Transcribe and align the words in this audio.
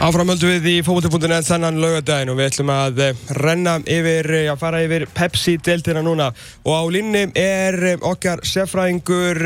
Áframöldu 0.00 0.48
við 0.48 0.66
í 0.70 0.74
fókbóti.net 0.80 1.44
þennan 1.44 1.76
laugadaginn 1.76 2.30
og 2.32 2.38
við 2.38 2.46
ætlum 2.46 2.70
að 2.72 3.00
eh, 3.04 3.18
renna 3.36 3.74
yfir, 3.84 4.28
eh, 4.32 4.46
að 4.48 4.62
fara 4.62 4.78
yfir 4.80 5.02
Pepsi-deltina 5.12 6.00
núna 6.00 6.30
og 6.64 6.72
á 6.72 6.82
línni 6.88 7.26
er 7.36 7.76
eh, 7.90 8.06
okkar 8.08 8.40
seffræðingur, 8.48 9.42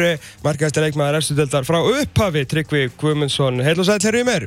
markaðistar 0.46 0.86
leikmaður 0.86 1.18
eftirdeldar 1.18 1.66
frá 1.66 1.80
upphafi, 1.80 2.44
Tryggvi 2.52 2.84
Guðmundsson. 3.00 3.58
Heil 3.66 3.82
og 3.82 3.88
sæl, 3.88 3.98
herru 4.06 4.22
í 4.22 4.28
mér? 4.28 4.46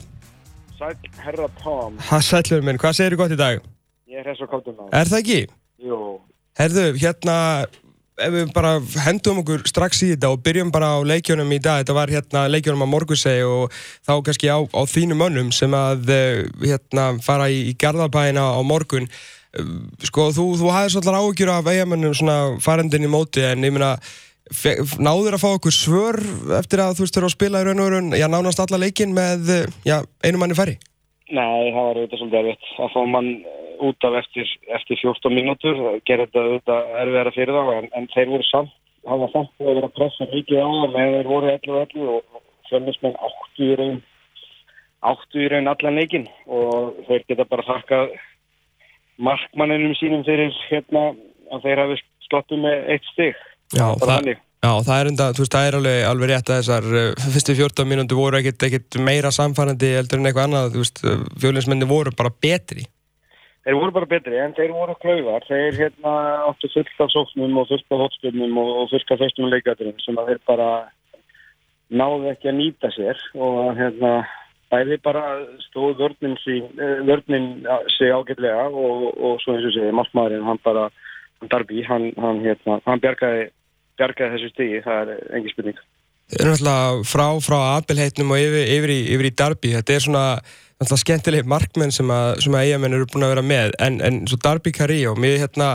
Sæl, 0.79 0.95
herra 1.25 1.49
Tom. 1.59 1.99
Ha, 2.07 2.21
sæl, 2.23 2.39
herru 2.53 2.63
minn, 2.69 2.79
hvað 2.79 2.95
segir 3.01 3.17
þú 3.17 3.21
gott 3.25 3.35
í 3.35 3.41
dag? 3.43 3.67
Ég 4.07 4.23
er 4.23 4.31
hess 4.31 4.47
og 4.47 4.53
káttum 4.55 4.79
á. 4.79 4.85
Er 5.01 5.11
það 5.11 5.25
ekki? 5.25 5.41
Jú. 5.89 6.01
Herðu, 6.61 6.87
hérna, 7.03 7.37
ef 8.17 8.33
við 8.33 8.51
bara 8.55 8.73
hendum 9.05 9.41
okkur 9.43 9.63
strax 9.69 10.01
í 10.05 10.11
þetta 10.13 10.31
og 10.33 10.43
byrjum 10.45 10.71
bara 10.73 10.95
á 10.97 10.99
leikjónum 11.05 11.51
í 11.53 11.59
dag, 11.61 11.83
þetta 11.83 11.95
var 11.97 12.11
hérna 12.11 12.45
leikjónum 12.49 12.85
á 12.85 12.93
morgunsegi 12.93 13.45
og 13.45 13.73
þá 14.05 14.13
kannski 14.25 14.49
á, 14.49 14.57
á 14.57 14.81
þínu 14.89 15.17
mönnum 15.19 15.51
sem 15.55 15.73
að 15.77 16.13
eh, 16.13 16.43
hérna 16.63 17.09
fara 17.23 17.49
í, 17.53 17.67
í 17.71 17.75
Garðabæina 17.77 18.43
á 18.57 18.61
morgun. 18.65 19.09
Eh, 19.57 19.73
sko 20.09 20.29
þú, 20.35 20.47
þú 20.61 20.71
hafði 20.73 20.95
svolítið 20.95 21.19
áhugjur 21.19 21.53
af 21.53 21.69
eigamönnum 21.73 22.17
svona 22.17 22.39
farendin 22.63 23.05
í 23.05 23.11
móti 23.11 23.45
en 23.45 23.65
ég 23.67 23.75
meina 23.75 23.95
náður 25.03 25.35
að 25.35 25.43
fá 25.43 25.49
okkur 25.51 25.75
svör 25.75 26.21
eftir 26.55 26.79
að 26.79 26.97
þú 26.97 27.03
veist 27.03 27.17
þurfa 27.17 27.29
að 27.29 27.35
spila 27.35 27.61
í 27.61 27.67
raun 27.67 27.83
og 27.83 27.89
raun, 27.91 28.13
já 28.15 28.29
nánast 28.31 28.61
alla 28.63 28.79
leikin 28.79 29.11
með 29.15 29.49
já, 29.83 29.99
einu 30.23 30.39
manni 30.39 30.55
færri? 30.55 30.77
Nei, 31.27 31.73
það 31.75 31.81
var 31.83 31.97
auðvitað 31.99 32.21
svolítið 32.21 32.39
erfitt 32.39 32.69
að 32.79 32.93
fá 32.93 33.01
mann 33.11 33.31
út 33.83 34.07
af 34.07 34.17
eftir, 34.21 34.49
eftir 34.77 34.99
14 35.01 35.33
mínútur, 35.33 35.79
gerir 36.07 36.27
þetta 36.27 36.43
auðvitað 36.43 36.91
erfiðara 37.03 37.33
fyrir 37.35 37.57
þá, 37.57 37.71
en, 37.77 37.89
en 37.99 38.09
þeir 38.13 38.31
voru 38.33 38.47
samt, 38.47 38.73
það 39.07 39.23
var 39.23 39.33
samt 39.33 39.63
að 39.63 39.71
vera 39.79 39.91
pressa 39.97 40.29
mikið 40.33 40.63
á 40.63 40.67
það 40.67 40.95
með 40.95 41.13
þeir 41.15 41.31
voru 41.31 41.51
11-11 41.53 42.09
og 42.15 42.41
fjölnismenn 42.69 43.19
áttu 43.29 43.67
í 43.67 43.77
raun, 43.81 44.01
áttu 45.11 45.43
í 45.43 45.51
raun 45.53 45.71
allan 45.73 46.01
leikin 46.01 46.27
og 46.47 46.97
þeir 47.07 47.27
geta 47.29 47.47
bara 47.47 47.67
þakkað 47.69 48.17
markmanninum 49.27 49.95
sínum 49.97 50.25
fyrir 50.27 50.53
hérna 50.67 51.07
að 51.53 51.63
þeir 51.63 51.83
hafi 51.85 52.01
slottu 52.27 52.59
með 52.59 52.91
eitt 52.93 53.07
stygg. 53.13 53.39
Já, 53.75 53.87
það, 53.99 54.35
Já, 54.57 54.71
það 54.81 54.99
er, 54.99 55.07
enda, 55.11 55.25
veist, 55.37 55.53
það 55.53 55.67
er 55.67 55.75
alveg, 55.77 55.97
alveg 56.09 56.29
rétt 56.31 56.49
að 56.49 56.59
þessar 56.59 56.85
uh, 56.89 57.25
fyrstu 57.35 57.55
14 57.59 57.87
mínúti 57.87 58.17
voru 58.17 58.39
ekkert, 58.39 58.97
meira 59.05 59.29
samfærandi 59.33 59.91
heldur 59.93 60.19
en 60.19 60.29
eitthvað 60.29 60.47
annað, 60.47 60.77
uh, 60.81 61.25
fjölinsmenni 61.43 61.87
voru 61.89 62.13
bara 62.17 62.33
betri. 62.33 62.87
Þeir 63.67 63.75
voru 63.75 63.91
bara 63.91 64.07
betri 64.07 64.37
en 64.39 64.53
þeir 64.55 64.71
voru 64.71 64.93
klauðar, 65.01 65.43
þeir 65.43 65.75
hérna 65.75 66.11
áttu 66.47 66.69
fullt 66.71 67.01
af 67.03 67.09
sóknum 67.11 67.57
og 67.59 67.65
fullt 67.67 67.89
af 67.91 68.03
hotspilnum 68.05 68.53
og, 68.61 68.69
og 68.79 68.85
fullt 68.93 69.11
af 69.11 69.19
fyrstum 69.19 69.49
leikaturinn 69.51 69.97
sem 69.99 70.15
þeir 70.15 70.39
bara 70.47 70.67
náðu 71.91 72.29
ekki 72.31 72.47
að 72.47 72.55
nýta 72.61 72.91
sér 72.95 73.19
og 73.35 73.75
hérna 73.75 74.13
bæði 74.71 74.99
bara 75.03 75.25
stóð 75.65 75.99
vörninn 75.99 76.39
eh, 76.39 77.91
sig 77.97 78.15
ágætlega 78.15 78.69
og, 78.71 79.05
og 79.19 79.43
svo 79.43 79.57
eins 79.57 79.67
og 79.67 79.75
segi, 79.75 79.91
markmaðurinn 79.99 80.47
hann 80.47 80.63
bara, 80.63 80.87
hann 81.41 81.51
Darby, 81.51 81.83
hann, 81.91 82.13
hann, 82.23 82.39
hérna, 82.47 82.79
hann 82.87 83.03
bjargaði 83.03 83.49
bjargaði 83.99 84.37
þessu 84.37 84.53
stigi, 84.53 84.81
það 84.85 85.13
er 85.17 85.23
engi 85.35 85.51
spurning. 85.51 85.79
Frá, 86.27 87.23
frá 87.39 87.57
aðbilheitnum 87.77 88.33
og 88.35 88.41
yfir, 88.41 88.65
yfir, 88.75 88.91
í, 88.91 89.03
yfir 89.15 89.29
í 89.29 89.35
Darby, 89.39 89.69
þetta 89.77 89.93
er 89.95 90.03
svona 90.03 90.25
skemmtileg 90.99 91.47
markmenn 91.47 91.93
sem 91.95 92.09
að, 92.11 92.41
að 92.43 92.57
eigamenn 92.65 92.97
eru 92.97 93.07
búin 93.07 93.23
að 93.23 93.31
vera 93.31 93.45
með, 93.47 93.77
en, 93.79 94.01
en 94.03 94.19
svo 94.27 94.39
Darby 94.43 94.73
Carrillo, 94.75 95.15
mér 95.15 95.37
hérna, 95.45 95.69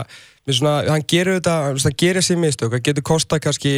mér 0.45 0.59
svona, 0.59 0.75
hann 0.93 1.07
gerur 1.09 1.39
þetta, 1.39 1.55
hann 1.73 1.97
gerir 1.97 2.25
sér 2.25 2.37
mistök, 2.37 2.75
hann 2.77 2.85
getur 2.85 3.07
kosta 3.09 3.41
kannski, 3.41 3.73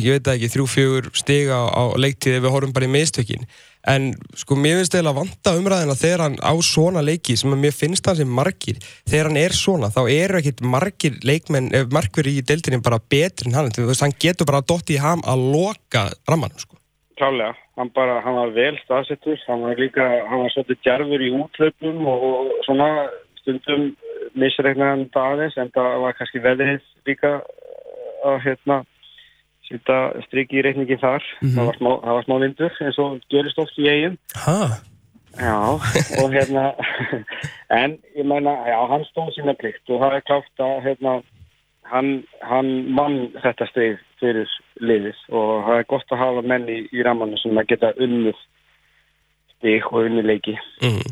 ég 0.00 0.16
veit 0.16 0.32
ekki, 0.32 0.50
þrjú, 0.56 0.66
fjögur 0.72 1.12
stiga 1.12 1.60
á, 1.60 1.64
á 1.68 1.82
leiktíði 2.00 2.40
við 2.40 2.56
horfum 2.56 2.72
bara 2.72 2.88
í 2.88 2.94
mistökinn 2.96 3.44
en 3.90 4.12
sko 4.38 4.56
mér 4.56 4.78
finnst 4.80 4.96
eða 4.98 5.14
vanta 5.16 5.54
umræðina 5.58 5.96
þegar 5.98 6.24
hann 6.24 6.36
á 6.40 6.52
svona 6.64 7.02
leiki 7.04 7.36
sem 7.36 7.52
að 7.54 7.64
mér 7.64 7.74
finnst 7.76 8.06
hann 8.08 8.18
sem 8.20 8.36
margir. 8.38 8.78
Þegar 9.08 9.30
hann 9.30 9.40
er 9.40 9.56
svona 9.56 9.90
þá 9.94 10.00
eru 10.04 10.40
ekkit 10.40 10.62
margir 10.74 11.18
leikmenn, 11.24 11.72
eh, 11.74 11.84
margir 11.92 12.30
í 12.30 12.40
deltinni 12.40 12.80
bara 12.82 12.98
betri 12.98 13.50
en 13.50 13.58
hann, 13.58 13.74
þú 13.74 13.90
veist 13.90 14.04
hann 14.04 14.16
getur 14.18 14.48
bara 14.48 14.64
dótt 14.64 14.90
í 14.90 15.00
ham 15.00 15.20
að 15.22 15.44
loka 15.52 16.08
ramanum 16.28 16.58
sko. 16.58 16.78
Klálega, 17.18 17.54
hann 17.78 17.90
bara, 17.94 18.20
hann 18.24 18.34
var 18.34 18.50
vel 18.56 18.74
staðsettur, 18.84 19.38
hann 19.46 19.62
var 19.62 19.76
líka 19.78 20.02
hann 20.28 20.46
var 20.46 20.50
svolítið 20.50 20.80
djarfur 20.82 21.22
í 21.22 21.30
útlöpum 21.30 22.08
og 22.10 22.50
svona 22.66 22.88
stundum 23.42 23.92
misreiknaðan 24.34 25.06
dagins 25.14 25.56
en 25.60 25.70
það 25.74 26.00
var 26.02 26.16
kannski 26.18 26.42
veðrið 26.42 26.82
líka 27.06 27.36
að 28.24 28.40
hérna 28.46 28.80
sýta 29.68 29.98
striki 30.26 30.60
í 30.60 30.64
reikningi 30.64 30.98
þar. 31.00 31.22
Mm 31.40 31.48
-hmm. 31.48 31.54
það, 31.56 31.66
var 31.70 31.78
smá, 31.80 31.92
það 32.04 32.18
var 32.18 32.26
smá 32.26 32.34
vindur 32.42 32.82
eins 32.84 32.98
og 32.98 33.22
gerist 33.32 33.62
oft 33.62 33.78
í 33.78 33.88
eigin 33.88 34.18
já 35.38 35.58
og 36.22 36.32
hérna 36.32 36.74
en 37.82 37.98
ég 38.16 38.26
meina, 38.26 38.50
já 38.66 38.78
hann 38.88 39.04
stóð 39.10 39.32
sína 39.34 39.54
plikt 39.58 39.90
og 39.90 40.00
það 40.00 40.16
er 40.16 40.26
klátt 40.28 40.62
að 40.62 40.76
hérna 40.86 41.14
hann, 41.90 42.10
hann 42.40 42.70
mann 42.94 43.18
þetta 43.42 43.68
steg 43.70 43.98
fyrir 44.20 44.48
liðis 44.80 45.18
og 45.30 45.66
það 45.66 45.80
er 45.80 45.90
gott 45.90 46.14
að 46.14 46.22
hafa 46.22 46.46
menni 46.46 46.78
í, 46.78 46.86
í 46.92 47.02
ramannu 47.06 47.38
sem 47.42 47.58
að 47.58 47.68
geta 47.74 47.92
unnið 47.98 48.38
steg 49.56 49.90
og 49.90 50.06
unnileiki 50.06 50.56
mm. 50.82 51.04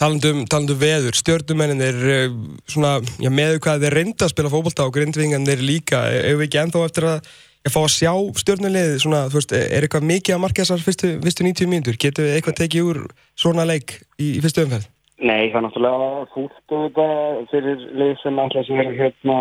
Talandum, 0.00 0.46
talandum 0.48 0.78
veður, 0.80 1.12
stjórnumennin 1.12 1.82
er 1.84 1.96
eh, 2.08 2.36
svona, 2.72 2.94
já 3.20 3.28
meðu 3.28 3.58
hvað 3.60 3.82
þeir 3.84 3.96
reynda 3.98 4.24
að 4.24 4.30
spila 4.32 4.52
fókbalta 4.52 4.86
og 4.88 4.94
grindvingan 4.94 5.44
þeir 5.44 5.60
líka, 5.60 6.00
hefur 6.08 6.38
við 6.40 6.46
ekki 6.46 6.60
ennþá 6.62 6.84
eftir 6.86 7.06
að 7.10 7.28
að 7.66 7.74
fá 7.74 7.80
að 7.82 7.92
sjá 7.94 8.12
stjórnulegði 8.40 9.02
svona, 9.02 9.26
þú 9.28 9.40
veist, 9.40 9.52
er 9.56 9.84
eitthvað 9.84 10.06
mikið 10.08 10.36
að 10.36 10.42
marka 10.44 10.64
þessar 10.64 10.84
fyrstu, 10.86 11.10
fyrstu 11.24 11.46
90 11.46 11.70
mínútur? 11.70 11.98
Getur 12.00 12.26
við 12.26 12.38
eitthvað 12.38 12.58
tekið 12.62 12.88
úr 12.88 13.00
svona 13.38 13.66
leik 13.68 13.98
í, 14.16 14.36
í 14.38 14.40
fyrstu 14.40 14.64
umfæð? 14.64 14.86
Nei, 15.20 15.50
það 15.50 15.58
er 15.58 15.64
náttúrulega 15.66 16.12
fúlt 16.32 16.72
auðvitað 16.72 17.42
fyrir 17.50 17.82
leið 18.00 18.14
sem 18.22 18.40
alltaf 18.40 18.64
sem 18.68 18.80
er 18.80 18.94
hérna 18.96 19.36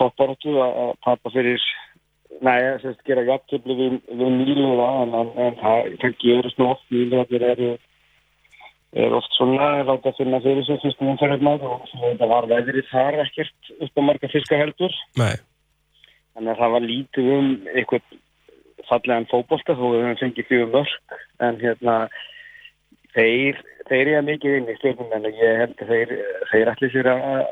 topparóttu 0.00 0.54
að 0.64 0.94
tapa 1.04 1.32
fyrir 1.34 1.66
ég 2.38 2.80
sést 2.80 3.04
gera 3.04 3.26
jafntöfli 3.26 3.76
við, 3.76 3.98
við 4.08 4.32
nýluða 4.38 4.88
en, 5.02 5.14
en, 5.20 5.30
en 5.44 5.60
það, 5.60 6.16
gerist 6.22 6.60
nú 6.60 6.70
oft 6.70 6.88
nýluðar 6.94 7.46
eru 7.50 7.70
er 8.96 9.16
oft 9.18 9.34
svona 9.36 9.82
láta 9.84 10.12
að 10.14 10.22
finna 10.22 10.40
fyrir 10.40 10.64
sig 10.64 10.80
fyrstum 10.80 11.12
umfærðum 11.12 11.50
og 11.52 11.84
það 11.92 12.26
var 12.30 12.48
veðrið 12.54 12.88
þar 12.88 13.20
ekkert 13.26 13.72
upp 13.84 14.00
á 14.00 14.02
marga 14.06 14.32
fiskaheldur 14.32 14.94
Nei 15.20 15.34
Þannig 16.38 16.52
að 16.54 16.60
það 16.62 16.74
var 16.74 16.84
lítið 16.86 17.28
um 17.34 17.46
eitthvað 17.74 18.12
fallegan 18.86 19.24
fókbólta 19.26 19.74
þó 19.74 19.80
við 19.82 20.04
höfum 20.04 20.18
fengið 20.20 20.46
fjögur 20.46 20.68
mörg 20.76 21.16
en 21.42 21.56
hérna 21.58 21.94
þeir, 23.16 23.58
þeir 23.90 24.10
er 24.12 24.26
mikið 24.28 24.54
inn 24.60 24.70
í 24.70 24.76
stjórnum 24.78 25.16
en 25.16 25.26
ég 25.32 25.58
held 25.64 25.82
að 25.82 25.90
þeir, 25.90 26.14
þeir 26.52 26.70
ætli 26.72 26.92
sér 26.94 27.10
að 27.10 27.42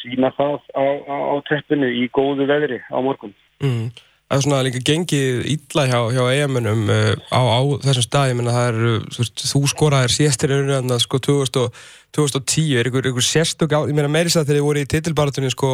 sína 0.00 0.32
það 0.38 0.56
á, 0.72 0.84
á, 1.12 1.16
á 1.28 1.34
treppinu 1.44 1.92
í 1.92 2.06
góðu 2.16 2.48
veðri 2.48 2.80
á 2.88 2.98
morgun. 3.04 3.36
Mm 3.60 3.92
að 4.26 4.42
svona 4.42 4.62
líka 4.66 4.80
gengið 4.82 5.44
ítla 5.52 5.84
hjá, 5.86 5.98
hjá 6.10 6.22
eigamennum 6.32 6.88
uh, 6.90 7.12
á, 7.30 7.40
á 7.46 7.60
þessum 7.84 8.06
stað 8.06 8.32
ég 8.32 8.38
menna 8.40 8.54
það 8.56 8.66
er, 8.70 8.78
þú, 9.14 9.20
veist, 9.22 9.44
þú 9.52 9.60
skoraðir 9.70 10.14
sérstir 10.14 10.54
öðruna 10.56 10.98
sko 11.02 11.20
2000 11.22 11.60
og, 11.62 11.78
2010 12.16 12.80
er 12.80 12.88
ykkur, 12.88 13.06
ykkur 13.10 13.24
sérstök 13.24 13.74
á, 13.76 13.84
ég 13.86 13.94
menna 13.94 14.10
meirins 14.10 14.34
að 14.38 14.48
þegar 14.48 14.58
þið 14.58 14.66
voru 14.66 14.82
í 14.82 14.88
titilbaratunni 14.90 15.50
sko 15.52 15.70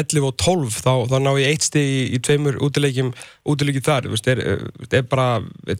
11 0.00 0.26
og 0.28 0.36
12 0.40 0.78
þá, 0.78 0.92
þá 1.12 1.16
ná 1.20 1.30
ég 1.42 1.52
eitt 1.52 1.66
stið 1.68 1.90
í, 1.92 2.00
í 2.16 2.20
tveimur 2.24 2.58
útilegjum 2.64 3.12
útilegjum 3.52 3.86
þar, 3.86 4.08
þú 4.08 4.14
veist, 4.16 4.30
er, 4.32 4.42
er 4.88 5.06
bara 5.10 5.28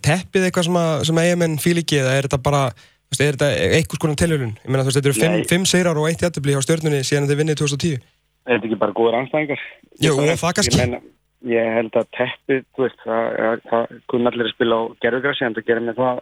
teppið 0.05 0.49
eitthvað 0.49 0.69
sem, 0.69 0.81
sem 1.09 1.23
eigamenn 1.25 1.57
fíl 1.63 1.79
ekki 1.81 2.03
eða 2.03 2.19
er 2.19 2.29
þetta 2.29 2.43
bara, 2.45 2.63
þú 2.77 3.15
veist, 3.15 3.25
er 3.25 3.39
þetta 3.39 3.51
eitthvað 3.79 4.03
skoðan 4.03 4.21
tilhörun, 4.23 4.55
ég 4.61 4.69
menna 4.69 4.85
þú 4.85 4.93
veist, 4.93 5.01
þetta 5.01 5.13
eru 5.15 5.23
5, 5.23 5.49
5 5.55 5.71
seirar 5.73 6.03
og 6.03 6.11
1 6.13 6.27
jættubli 6.27 6.59
á 6.59 6.61
stjórnunni 6.67 7.03
síðan 7.09 7.31
þið 7.31 7.43
vinnið 7.43 7.63
2010 7.65 7.99
Er 8.43 8.57
þetta 8.59 8.69
ekki 8.69 8.79
bara 8.81 8.95
góður 8.99 9.17
anstæðingar? 9.21 9.61
Jú, 10.03 10.17
það 10.35 10.55
kannski 10.59 11.03
ég 11.49 11.73
held 11.77 11.97
að 11.99 12.11
teppið, 12.17 12.63
þú 12.75 12.85
veist, 12.85 13.01
það, 13.07 13.65
það 13.71 13.97
kunn 14.13 14.31
allir 14.31 14.49
að 14.49 14.55
spila 14.55 14.79
á 14.79 14.83
gerðugrassi 15.05 15.47
en 15.47 15.57
það 15.57 15.69
gerir 15.71 15.87
með 15.89 15.99
það 16.03 16.21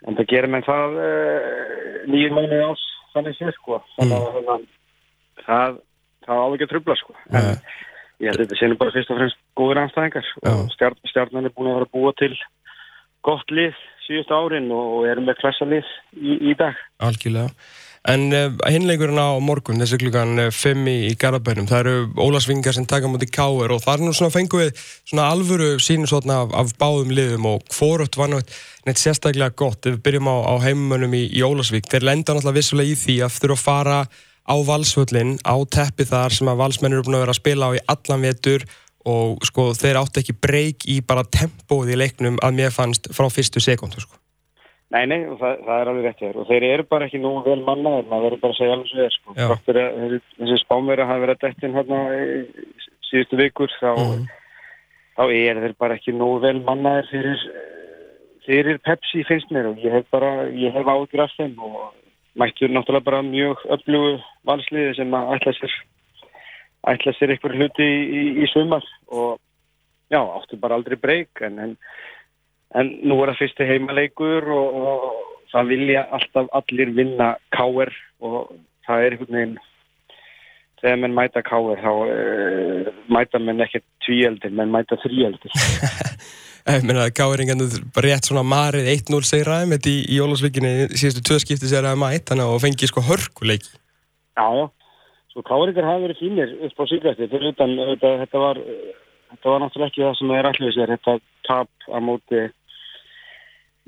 en 0.00 0.16
það 0.16 0.30
gerir 0.32 0.52
með 0.54 0.66
það 0.70 0.98
eh, 1.04 2.00
nýjum 2.10 2.38
mánu 2.38 2.60
ás 2.70 2.86
þannig 3.14 3.36
séð 3.36 3.52
sko. 3.58 3.78
Þannig 3.98 4.16
að 4.16 4.40
mm. 4.40 4.66
það 5.44 5.78
það 6.26 6.42
á 6.42 6.46
ekki 6.46 6.66
að 6.66 6.72
trubla 6.72 6.96
sko. 7.00 7.16
En 7.30 7.38
mm. 7.42 7.76
ég 8.20 8.30
held 8.30 8.40
að 8.40 8.46
þetta 8.46 8.60
séum 8.60 8.80
bara 8.80 8.96
fyrst 8.96 9.12
og 9.12 9.20
fremst 9.20 9.40
góður 9.60 9.82
anstæðingar 9.84 10.32
og 10.50 10.74
stjárn, 10.74 10.98
stjárnan 11.12 11.48
er 11.48 11.54
búin 11.56 11.70
að 11.72 11.78
vera 11.80 11.92
búa 11.94 12.14
til 12.20 12.32
gott 13.26 13.52
lið 13.52 13.78
síðust 14.06 14.32
árin 14.32 14.70
og 14.74 15.06
erum 15.10 15.28
með 15.28 15.40
klassalið 15.42 15.88
í, 16.16 16.38
í 16.50 16.56
dag. 16.58 16.78
Algjörlega 17.04 17.52
En 18.08 18.30
uh, 18.32 18.46
hinleikurinn 18.64 19.20
á 19.20 19.36
morgun, 19.44 19.76
þessi 19.82 19.98
klukkan 20.00 20.46
5 20.48 20.86
uh, 20.88 20.92
í 21.10 21.12
Garabænum, 21.20 21.66
það 21.68 21.82
eru 21.82 22.22
Ólarsvingar 22.24 22.72
sem 22.72 22.86
taka 22.88 23.10
mútið 23.12 23.28
káer 23.36 23.74
og 23.74 23.82
það 23.84 23.98
er 23.98 24.04
nú 24.06 24.14
svona 24.16 24.32
fenguð 24.32 24.70
svona 25.04 25.26
alvöru 25.28 25.74
sínu 25.84 26.08
svona 26.08 26.38
af, 26.46 26.54
af 26.56 26.72
báðum 26.80 27.12
liðum 27.12 27.50
og 27.50 27.66
hvort 27.76 28.16
var 28.16 28.32
náttúrulega 28.32 28.96
sérstaklega 29.02 29.52
gott 29.52 29.84
ef 29.84 29.98
við 29.98 30.04
byrjum 30.06 30.30
á, 30.32 30.36
á 30.48 30.54
heimumönum 30.64 31.18
í, 31.18 31.26
í 31.28 31.44
Ólarsvík. 31.44 31.90
Þeir 31.92 32.08
lenda 32.08 32.32
náttúrulega 32.32 32.56
vissulega 32.56 32.94
í 32.94 33.00
því 33.02 33.18
þurfa 33.36 33.58
að 33.58 33.64
fara 33.66 33.98
á 34.48 34.56
valsvöllin, 34.64 35.36
á 35.44 35.56
teppi 35.68 36.08
þar 36.08 36.34
sem 36.34 36.48
að 36.48 36.62
valsmennir 36.64 36.98
eru 36.98 37.06
búin 37.06 37.18
að 37.20 37.26
vera 37.26 37.36
að 37.36 37.42
spila 37.42 37.68
á 37.68 37.76
í 37.76 37.84
allan 37.92 38.24
vetur 38.24 38.64
og 39.10 39.44
sko 39.46 39.70
þeir 39.76 40.00
átti 40.00 40.24
ekki 40.24 40.36
breyk 40.40 40.88
í 40.88 41.00
bara 41.04 41.24
tempóð 41.24 41.92
í 41.94 42.00
leiknum 42.00 42.40
að 42.44 42.56
mér 42.58 42.74
fannst 42.74 43.12
frá 43.16 43.28
fyrstu 43.32 43.62
sekundu 43.62 44.02
sko. 44.02 44.19
Nei, 44.90 45.04
nei, 45.06 45.20
það, 45.38 45.60
það 45.66 45.80
er 45.80 45.88
alveg 45.92 46.06
rétt 46.08 46.22
hér 46.24 46.38
og 46.40 46.46
þeir 46.48 46.64
eru 46.66 46.84
bara 46.90 47.06
ekki 47.06 47.20
nú 47.22 47.30
vel 47.44 47.60
mannaður, 47.62 48.08
maður 48.10 48.24
verður 48.26 48.40
bara 48.42 48.54
að 48.54 48.58
segja 48.58 48.72
alveg 48.74 48.88
svo 48.90 48.98
þér 48.98 49.12
sko. 49.14 49.34
Þáttur 49.38 49.78
að 49.78 49.98
þessi, 50.40 50.56
spámverða 50.64 51.06
hafi 51.06 51.22
verið 51.24 51.36
að 51.36 51.44
dettin 51.44 51.76
hérna 51.78 52.00
síðustu 53.10 53.38
vikur 53.38 53.74
þá, 53.76 53.90
Mhm. 53.94 54.24
þá 55.16 55.22
er 55.36 55.60
þeir 55.62 55.76
bara 55.78 55.94
ekki 55.94 56.12
nú 56.16 56.30
vel 56.42 56.58
mannaður 56.66 57.06
fyrir, 57.12 57.46
fyrir 58.46 58.78
Pepsi 58.82 59.22
finnst 59.28 59.50
mér 59.54 59.70
og 59.70 59.78
ég 59.78 59.92
hef 59.92 60.10
bara, 60.10 60.50
ég 60.50 60.74
hef 60.74 60.86
ágjur 60.86 61.22
af 61.22 61.30
þeim 61.38 61.54
og 61.62 61.94
mættur 62.34 62.70
náttúrulega 62.70 63.04
bara 63.04 63.22
mjög 63.22 63.62
öflugu 63.70 64.20
valsliði 64.46 64.96
sem 64.96 65.10
að 65.14 65.34
ætla 65.36 65.52
sér 65.54 65.72
ætla 66.90 67.12
sér 67.14 67.34
eitthvað 67.34 67.56
hluti 67.58 67.86
í, 67.86 68.02
í, 68.10 68.22
í 68.42 68.46
sumar 68.52 68.82
og 69.08 69.38
já, 70.10 70.18
áttu 70.18 70.58
bara 70.58 70.74
aldrei 70.74 70.96
breyk 70.96 71.42
en, 71.46 71.58
en 71.58 71.76
En 72.78 72.92
nú 73.02 73.16
er 73.22 73.32
það 73.32 73.40
fyrsti 73.40 73.66
heimaleikur 73.66 74.46
og, 74.54 74.76
og 74.80 75.48
það 75.50 75.72
vilja 75.72 76.04
alltaf 76.14 76.50
allir 76.54 76.92
vinna 76.94 77.32
káer 77.56 77.90
og 78.22 78.52
það 78.86 79.06
er 79.06 79.16
einhvern 79.16 79.38
veginn 79.38 79.56
þegar 80.80 81.00
menn 81.02 81.16
mæta 81.16 81.42
káer 81.44 81.82
þá 81.82 81.90
uh, 81.90 82.92
mæta 83.12 83.40
menn 83.42 83.64
ekki 83.64 83.82
tvíeldir, 84.06 84.54
menn 84.54 84.72
mæta 84.72 84.98
þríeldir. 85.02 85.52
Ég 86.70 86.84
meina 86.86 87.06
að 87.08 87.14
gáringarnir 87.16 87.80
bara 87.94 88.12
rétt 88.12 88.28
svona 88.28 88.44
marið 88.46 88.86
1-0 88.92 89.20
segir 89.26 89.48
aðeins 89.50 89.86
í, 89.88 89.96
í 90.12 90.18
Jólasvíkinni 90.20 90.72
síðustu 90.92 91.24
tvö 91.26 91.38
skipti 91.42 91.70
segir 91.70 91.88
aðeins 91.88 92.04
mætt 92.04 92.30
þannig 92.30 92.52
að 92.52 92.62
fengi 92.66 92.90
sko 92.90 93.02
hörkuleiki. 93.08 93.72
Já. 94.38 94.68
Svo 95.32 95.44
káeringar 95.46 95.88
hafa 95.88 96.04
verið 96.04 96.20
fínir 96.20 96.52
upp 96.66 96.82
á 96.82 96.84
síðvætti 96.90 97.30
fyrir 97.32 97.52
utan 97.54 97.74
þetta, 97.78 98.12
þetta 98.24 98.42
var 98.44 98.60
þetta 99.30 99.52
var 99.52 99.62
náttúrulega 99.62 99.90
ekki 99.90 100.04
það 100.04 100.16
sem 100.18 100.32
er 100.36 100.48
allir 100.50 100.74
sér 100.76 100.92
þetta 100.94 101.16
tap 101.46 101.90
á 101.90 101.98
móti 102.02 102.42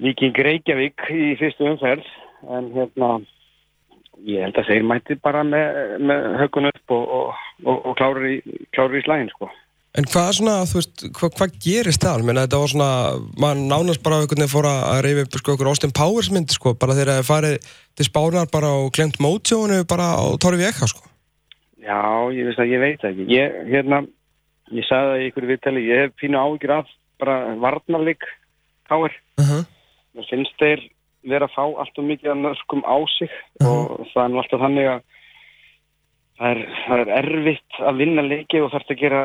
Viking 0.01 0.37
Reykjavík 0.37 1.09
í 1.13 1.33
fyrstu 1.41 1.69
umferð 1.69 2.07
en 2.49 2.71
hérna 2.75 3.11
ég 4.27 4.45
held 4.45 4.61
að 4.61 4.71
þeir 4.71 4.87
mæti 4.87 5.17
bara 5.23 5.43
með, 5.47 5.99
með 6.01 6.29
högun 6.43 6.71
upp 6.71 6.95
og, 6.95 7.13
og, 7.19 7.43
og, 7.65 7.77
og 7.91 7.99
klárir 7.99 8.29
í, 8.29 8.39
klárir 8.75 9.01
í 9.01 9.05
slægin 9.07 9.31
sko. 9.35 9.51
En 9.93 10.07
hvað 10.09 10.31
svona, 10.39 10.55
veist, 10.65 11.03
hvað, 11.19 11.35
hvað 11.37 11.57
gerist 11.61 12.01
það? 12.01 12.23
Menna, 12.25 12.47
þetta 12.47 12.61
var 12.63 12.71
svona, 12.73 12.93
maður 13.43 13.59
nánast 13.69 14.05
bara 14.05 14.23
einhvern 14.23 14.41
veginn 14.41 14.53
fór 14.55 14.69
að 14.71 15.01
reyfi 15.05 15.25
upp 15.27 15.37
sko, 15.37 15.57
okkur 15.57 15.69
Austin 15.69 15.93
Powers 15.99 16.31
mynd, 16.33 16.55
sko, 16.55 16.73
bara 16.81 16.97
þegar 16.97 17.19
það 17.19 17.29
farið 17.29 17.69
til 18.01 18.07
spánar 18.09 18.49
bara 18.53 18.71
og 18.79 18.89
glemt 18.97 19.21
mótsjónu 19.21 19.83
bara 19.91 20.15
á 20.17 20.25
Torfi 20.41 20.65
Ekka, 20.71 20.89
sko. 20.89 21.05
Já, 21.83 22.01
ég 22.33 22.49
veist 22.49 22.63
að 22.63 22.73
ég 22.73 22.81
veit 22.81 23.05
ekki. 23.05 23.29
Ég, 23.35 23.59
hérna, 23.69 24.01
ég 24.73 24.89
sagði 24.89 25.13
það 25.13 25.21
í 25.21 25.29
ykkur 25.29 25.49
viðtali, 25.51 25.85
ég 25.91 26.03
hef 26.07 26.17
pínu 26.23 26.41
ágjur 26.41 26.75
af 26.79 26.97
bara 27.21 27.37
varnarleik 27.61 28.25
káir. 28.89 29.13
Uh 29.37 29.45
-huh. 29.45 29.63
Mér 30.15 30.29
finnst 30.29 30.59
þeir 30.61 30.83
vera 31.33 31.47
að 31.47 31.55
fá 31.55 31.63
alltaf 31.65 32.05
mikið 32.05 32.31
að 32.33 32.41
nörgum 32.43 32.83
á 32.85 32.97
sig 33.19 33.31
og 33.63 34.07
það 34.13 34.25
er 34.25 34.33
nú 34.33 34.41
alltaf 34.43 34.61
þannig 34.65 34.89
að 34.91 35.03
það 36.39 36.51
er, 36.51 36.61
það 36.87 37.03
er 37.03 37.13
erfitt 37.21 37.79
að 37.87 38.01
vinna 38.03 38.25
leiki 38.27 38.61
og 38.65 38.73
þarf 38.73 38.91
að 38.91 39.01
gera, 39.05 39.21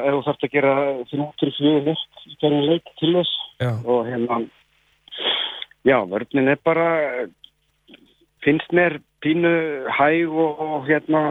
gera 0.54 0.74
þrjútur 1.10 1.54
fjögur 1.58 1.88
nött 1.88 2.28
í 2.28 2.36
hverju 2.42 2.62
leik 2.70 2.92
til 3.00 3.14
þess 3.16 3.34
Já. 3.64 3.72
og 3.86 4.06
hérna 4.06 4.40
já, 5.88 5.98
vörnin 6.06 6.52
er 6.52 6.60
bara 6.64 6.88
finnst 8.46 8.72
mér 8.76 9.00
pínu 9.24 9.52
hæg 9.98 10.30
og, 10.30 10.60
og 10.62 10.86
hérna 10.88 11.24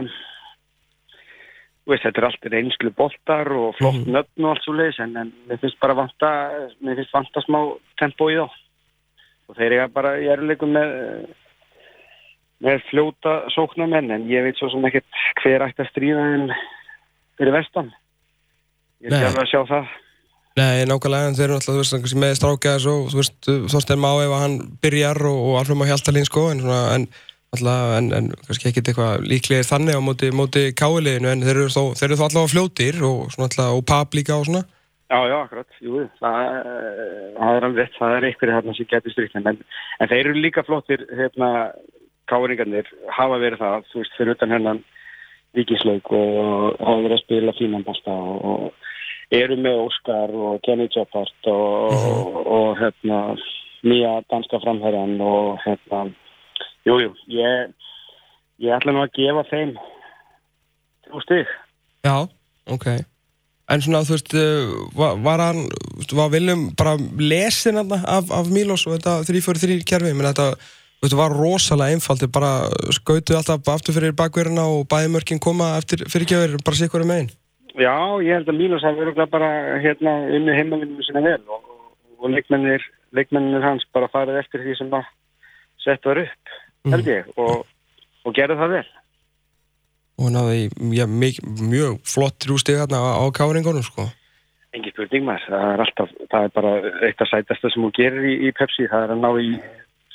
veist, 1.87 2.03
þetta 2.03 2.19
er 2.19 2.27
allt 2.27 2.47
reynslu 2.51 2.91
boltar 2.97 3.47
og 3.55 3.75
flott 3.79 4.01
Mhm. 4.03 4.11
nöfn 4.17 4.43
og 4.43 4.49
allt 4.51 4.63
svo 4.65 4.73
leiðis 4.75 4.99
en, 4.99 5.15
en 5.17 5.33
mér 5.47 5.61
finnst 5.61 5.79
bara 5.79 5.95
vanta 5.95 6.31
mér 6.83 6.99
finnst 6.99 7.13
vanta 7.15 7.41
smá 7.47 7.61
tempo 7.97 8.27
í 8.29 8.35
þá 8.35 8.49
og 9.47 9.57
þeir 9.57 9.77
eru 9.77 9.91
bara 9.95 10.15
í 10.21 10.27
eruleikum 10.31 10.73
með 10.75 10.95
með 12.63 12.81
fljóta 12.89 13.37
sóknarmenn 13.53 14.09
en 14.15 14.25
ég 14.31 14.45
veit 14.45 14.57
svo 14.57 14.71
sem 14.73 14.85
ekkert 14.89 15.21
hver 15.43 15.65
ætti 15.67 15.83
að 15.83 15.91
stríða 15.91 16.25
en 16.33 16.49
fyrir 17.37 17.53
vestan. 17.53 17.91
Ég 19.03 19.13
er 19.13 19.27
alveg 19.27 19.43
að 19.43 19.51
sjá 19.51 19.61
það. 19.69 19.95
Nei, 20.57 20.87
nákvæmlega, 20.89 21.29
en 21.29 21.35
þeir 21.37 21.45
eru 21.45 21.55
alltaf, 21.59 21.75
þú 21.75 21.99
veist, 22.01 22.15
með 22.17 22.31
strákjaðis 22.39 22.85
og, 22.89 23.01
þú 23.11 23.19
veist, 23.19 23.49
Þorstein 23.69 23.99
Má 24.01 24.09
ef 24.23 24.31
hann 24.33 24.55
byrjar 24.81 25.19
og, 25.29 25.41
og 25.51 25.57
Alfred 25.59 25.77
Má 25.77 25.85
Hjaltalín, 25.85 26.25
sko, 26.25 26.47
en 26.49 26.63
svona, 26.63 26.79
en 26.95 27.05
alltaf, 27.53 27.91
en, 27.99 28.07
en 28.17 28.31
kannski 28.47 28.71
ekkit 28.71 28.89
eitthvað 28.89 29.27
líklegir 29.29 29.67
þannig 29.69 29.99
á 29.99 30.01
móti, 30.01 30.31
móti 30.33 30.63
káliðinu, 30.73 31.29
en 31.29 31.45
þeir 31.45 31.59
eru 31.59 31.75
þó, 31.75 31.83
þeir 31.99 32.07
eru 32.07 32.17
þó 32.17 32.25
alltaf 32.25 32.49
fljótir 32.55 32.97
og 33.05 33.21
svona 33.35 33.51
alltaf, 33.51 33.75
og 33.77 33.85
pap 33.93 34.17
líka 34.17 34.39
og 34.39 34.49
svona. 34.49 34.63
Já, 35.07 35.19
já, 35.31 35.37
akkurat, 35.39 35.69
jú, 35.79 36.01
það, 36.19 36.37
eh, 36.43 37.27
það 37.37 37.57
er 37.57 37.65
alveg 37.65 37.77
rétt, 37.79 37.93
það 37.95 38.15
er 38.15 38.25
einhverju 38.27 38.55
þarna 38.57 38.73
sem 38.75 38.89
getur 38.91 39.13
strykt 39.13 39.37
en, 39.39 39.61
en 40.03 40.09
þeir 40.11 40.19
eru 40.19 40.41
líka 40.43 40.63
flottir 40.67 41.05
hérna, 41.15 41.71
káringarnir 42.27 42.89
hafa 43.15 43.39
verið 43.39 43.63
það, 43.63 43.87
þú 43.91 44.01
veist, 44.01 44.17
fyrir 44.17 44.35
utan 44.35 44.51
hennan 44.51 44.83
vikislaug 45.55 46.11
og 46.11 46.75
hafa 46.83 46.99
verið 47.05 47.15
að 47.15 47.23
spila 47.23 47.55
fínan 47.55 47.87
basta 47.87 48.11
og, 48.11 48.51
og 48.51 49.37
eru 49.39 49.57
með 49.63 49.81
Óskar 49.85 50.35
og 50.35 50.61
Kenny 50.67 50.89
Joppart 50.91 51.51
og, 51.55 51.95
og, 51.95 52.39
og 52.59 52.69
hérna 52.83 53.23
nýja 53.87 54.13
danska 54.27 54.59
framherjan 54.63 55.19
og 55.23 55.59
hérna, 55.63 56.05
jú, 56.83 56.99
jú, 57.05 57.13
ég, 57.31 57.75
ég 58.59 58.75
ætla 58.75 58.91
nú 58.91 59.07
að 59.07 59.13
gefa 59.21 59.47
þeim 59.53 59.77
þrjú 61.07 61.29
stig. 61.29 61.59
Já, 62.03 62.17
ok. 62.67 62.91
En 63.67 63.83
svona, 63.83 63.99
þú 64.07 64.15
veist, 64.15 64.33
uh, 64.39 64.75
var, 64.95 65.17
var 65.25 65.41
hann, 65.43 65.65
var 66.15 66.29
Viljum 66.31 66.69
bara 66.79 66.95
lesin 67.19 67.81
af, 67.81 68.29
af 68.31 68.51
Mílos 68.51 68.85
og 68.87 68.95
þetta 68.95 69.17
3-4-3 69.27 69.81
kerfi, 69.87 70.13
menn 70.15 70.29
þetta, 70.29 70.53
veist, 71.03 71.17
var 71.19 71.35
rosalega 71.35 71.97
einfalt, 71.97 72.23
þið 72.23 72.31
bara 72.37 72.51
skautu 72.95 73.35
alltaf 73.35 73.67
aftur 73.73 73.97
fyrir 73.97 74.15
bakverðina 74.15 74.63
og 74.71 74.87
bæði 74.91 75.11
mörkin 75.17 75.43
koma 75.43 75.73
eftir 75.81 76.05
fyrirgjöfur, 76.07 76.63
bara 76.63 76.79
sikkur 76.79 77.03
um 77.03 77.11
einn. 77.17 77.27
Já, 77.77 77.93
ég 78.23 78.39
held 78.39 78.47
að 78.47 78.61
Mílos 78.61 78.85
hafi 78.87 79.03
verið 79.03 79.27
bara 79.35 79.49
hérna 79.83 80.15
unni 80.33 80.55
heimavinnum 80.55 81.03
sinna 81.05 81.25
vel 81.27 81.43
og, 81.51 81.67
og 82.23 82.31
leikmennir, 82.33 82.85
leikmennir 83.13 83.67
hans 83.67 83.83
bara 83.93 84.07
farið 84.13 84.39
eftir 84.45 84.63
því 84.63 84.77
sem 84.79 84.93
það 84.95 85.11
sett 85.83 86.07
var 86.07 86.23
upp, 86.23 86.55
held 86.87 87.11
ég, 87.11 87.27
og, 87.35 87.67
og 88.23 88.39
gerði 88.39 88.57
það 88.63 88.73
vel. 88.79 88.87
Og 90.17 90.31
náði 90.33 90.67
ja, 90.97 91.05
mjög, 91.05 91.41
mjög 91.61 91.97
flott 92.09 92.39
þrjústig 92.41 92.79
hérna 92.79 92.97
á, 92.97 93.21
á 93.21 93.25
káringunum, 93.29 93.85
sko. 93.85 94.07
Engi 94.75 94.91
spurning 94.93 95.27
maður, 95.27 95.51
það 95.53 95.73
er 95.73 95.83
alltaf, 95.85 96.15
það 96.31 96.47
er 96.47 96.55
bara 96.55 96.71
eitt 97.07 97.21
af 97.21 97.29
sætasta 97.29 97.69
sem 97.73 97.85
hún 97.85 97.93
gerir 97.95 98.25
í, 98.25 98.33
í 98.49 98.53
Pepsi, 98.57 98.87
það 98.89 99.05
er 99.05 99.13
að 99.13 99.21
ná 99.23 99.29
í 99.41 99.51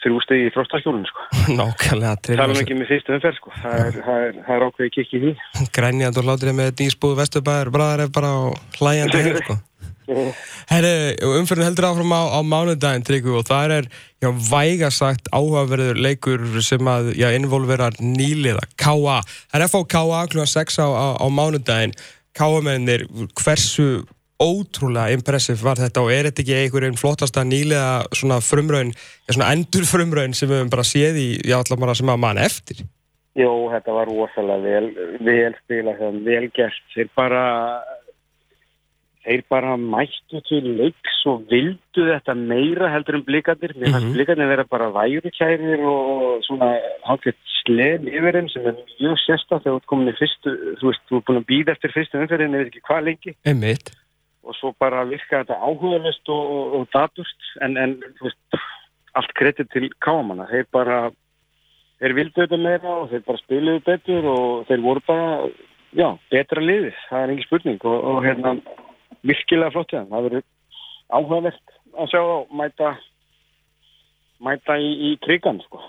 þrjústegi 0.02 0.48
í 0.48 0.52
fróstaskjólun, 0.54 1.06
sko. 1.06 1.26
Nákvæmlega, 1.60 2.16
Það 2.26 2.44
er 2.48 2.62
ekki 2.64 2.78
með 2.80 2.90
fyrstu 2.90 3.16
umferð, 3.16 3.38
sko. 3.38 3.54
Það 3.62 3.78
er, 3.78 3.98
það 4.08 4.24
er, 4.26 4.38
það 4.48 4.56
er 4.56 4.66
ákveðið 4.66 4.94
kikk 4.98 5.12
í 5.14 5.20
því. 5.22 5.32
grænjand 5.78 6.18
og 6.18 6.26
hlátrið 6.28 6.58
með 6.58 6.72
nýsbúð 6.82 7.18
vesturbæður, 7.22 7.72
bræðar 7.78 8.04
er 8.06 8.12
bara 8.18 8.32
hlæjandi 8.80 9.22
heim, 9.22 9.38
sko. 9.46 9.58
Herri, 10.70 10.94
umfyrir 11.38 11.66
heldur 11.66 11.88
áfram 11.90 12.14
á, 12.14 12.22
á 12.34 12.40
mánudaginn, 12.42 13.04
Tryggvi, 13.06 13.34
og 13.38 13.46
það 13.48 13.76
er, 13.78 13.90
já, 14.22 14.30
væga 14.48 14.90
sagt 14.94 15.30
áhugaverður 15.34 16.00
leikur 16.02 16.42
sem 16.64 16.88
að, 16.90 17.12
já, 17.18 17.28
involverar 17.36 17.98
nýliða, 18.02 18.64
K.A. 18.80 19.20
Það 19.52 19.60
er 19.60 19.68
FH 19.68 19.84
K.A. 19.94 20.24
kl. 20.32 20.42
6 20.54 20.80
á, 20.82 20.86
á, 20.90 21.06
á 21.22 21.26
mánudaginn. 21.30 21.94
K.A.mennir, 22.32 23.06
hversu 23.38 24.02
ótrúlega 24.42 25.12
impressiv 25.14 25.60
var 25.62 25.78
þetta 25.78 26.02
og 26.02 26.10
er 26.10 26.26
þetta 26.28 26.42
ekki 26.42 26.56
einhverjum 26.58 26.96
flottasta 26.98 27.44
nýliða 27.46 28.08
svona 28.16 28.40
frumraun, 28.42 28.90
já, 29.28 29.36
svona 29.36 29.52
endur 29.54 29.86
frumraun 29.86 30.34
sem 30.34 30.50
við 30.50 30.62
höfum 30.62 30.72
bara 30.72 30.88
séð 30.88 31.20
í, 31.20 31.28
já, 31.46 31.60
allar 31.60 31.80
bara 31.84 31.96
sem 31.98 32.10
að 32.10 32.20
mann 32.24 32.42
eftir? 32.42 32.82
Jó, 33.38 33.48
þetta 33.72 33.94
var 33.96 34.10
rosalega 34.10 34.60
vel, 34.60 34.88
vel 35.24 35.54
spila, 35.62 35.94
vel 36.26 36.48
gert. 36.52 36.82
Þeir 36.92 37.08
bara, 37.16 37.44
þeir 39.22 39.42
bara 39.50 39.76
mættu 39.78 40.40
til 40.48 40.64
leiks 40.80 41.20
og 41.30 41.44
vildu 41.50 42.06
þetta 42.08 42.34
meira 42.34 42.88
heldur 42.90 43.20
en 43.20 43.24
blikarnir. 43.26 43.72
Mér 43.78 43.92
fannst 43.94 44.08
Mhm. 44.08 44.14
blikarnir 44.16 44.48
vera 44.50 44.64
bara 44.64 44.90
værukærir 44.90 45.80
og 45.86 46.42
svona 46.42 46.72
hálfgett 47.06 47.38
sleð 47.62 48.08
yfir 48.10 48.32
þeim 48.34 48.48
sem 48.50 48.66
er 48.66 48.74
mjög 49.00 49.18
sérstætt 49.22 49.62
þegar 49.62 49.72
þú 49.72 49.76
ert 49.80 49.86
komin 49.86 50.08
í 50.10 50.16
fyrstu, 50.18 50.50
þú 50.80 50.86
veist, 50.90 51.02
þú 51.08 51.16
ert 51.16 51.24
búin 51.26 51.40
að 51.42 51.46
býða 51.52 51.72
eftir 51.76 51.92
fyrstu 51.94 52.18
umferðin, 52.18 52.54
ég 52.54 52.64
veit 52.64 52.72
ekki 52.72 52.86
hvað 52.88 53.04
lengi 53.06 53.34
Einmitt. 53.46 53.92
og 54.44 54.54
svo 54.58 54.74
bara 54.80 55.04
virka 55.06 55.44
þetta 55.44 55.60
áhugaðlist 55.62 56.28
og, 56.28 56.42
og, 56.50 56.74
og 56.80 56.88
datust 56.92 57.38
en, 57.62 57.76
en 57.78 58.00
veist, 58.20 58.62
allt 59.14 59.32
kredit 59.38 59.70
til 59.70 59.88
kámanna, 60.02 60.48
þeir 60.50 60.66
bara 60.72 61.12
þeir 62.00 62.14
vildu 62.18 62.40
þetta 62.42 62.58
meira 62.58 62.96
og 63.04 63.10
þeir 63.12 63.22
bara 63.28 63.38
spiluðu 63.38 63.84
betur 63.86 64.24
og 64.26 64.66
þeir 64.66 64.80
voru 64.82 65.00
bara 65.06 65.48
já, 65.94 66.08
betra 66.32 66.60
liðið, 66.64 66.94
það 67.10 67.22
er 67.22 67.30
engin 67.36 67.46
spurning 67.46 67.84
og, 67.84 67.98
og 68.10 68.24
hérna, 68.26 68.56
virkilega 69.22 69.74
flott 69.74 69.96
það 69.96 70.28
verður 70.28 70.46
áhugavert 71.12 71.74
að 71.92 72.12
sjá 72.12 72.20
þá 72.20 72.54
mæta 72.58 72.92
mæta 74.42 74.78
í, 74.80 74.92
í 75.12 75.16
krigan 75.22 75.60
sko. 75.66 75.82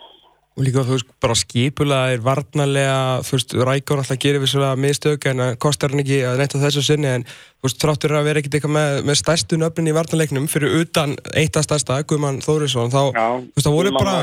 Og 0.54 0.68
líka, 0.68 0.84
þú 0.86 0.94
veist, 0.94 1.14
bara 1.24 1.34
skipulega 1.34 2.14
er 2.14 2.20
varnarlega, 2.22 2.98
þú 3.26 3.38
veist, 3.40 3.54
Rækjón 3.58 4.02
alltaf 4.04 4.20
gerir 4.22 4.44
vissulega 4.44 4.78
miðstöku 4.78 5.32
en 5.32 5.42
það 5.42 5.56
kostar 5.66 5.94
hann 5.94 6.04
ekki 6.04 6.20
að 6.30 6.36
reynda 6.38 6.62
þessu 6.62 6.84
sinni 6.86 7.10
en 7.10 7.26
þú 7.26 7.66
veist, 7.66 7.80
þráttur 7.82 8.14
að 8.14 8.28
vera 8.28 8.44
ekkert 8.44 8.60
eitthvað 8.60 8.76
með, 8.76 8.98
með 9.10 9.18
stærstu 9.24 9.58
nöfnin 9.58 9.90
í 9.90 9.96
varnarleiknum 9.98 10.46
fyrir 10.52 10.76
utan 10.84 11.16
eitt 11.34 11.58
að 11.58 11.66
stærsta, 11.66 11.98
Guðmann 12.06 12.38
Þórisson, 12.46 12.94
þá, 12.94 13.02
Já, 13.18 13.26
þú 13.40 13.58
veist, 13.58 13.66
það 13.66 13.78
voru 13.80 13.96
bara 13.98 14.20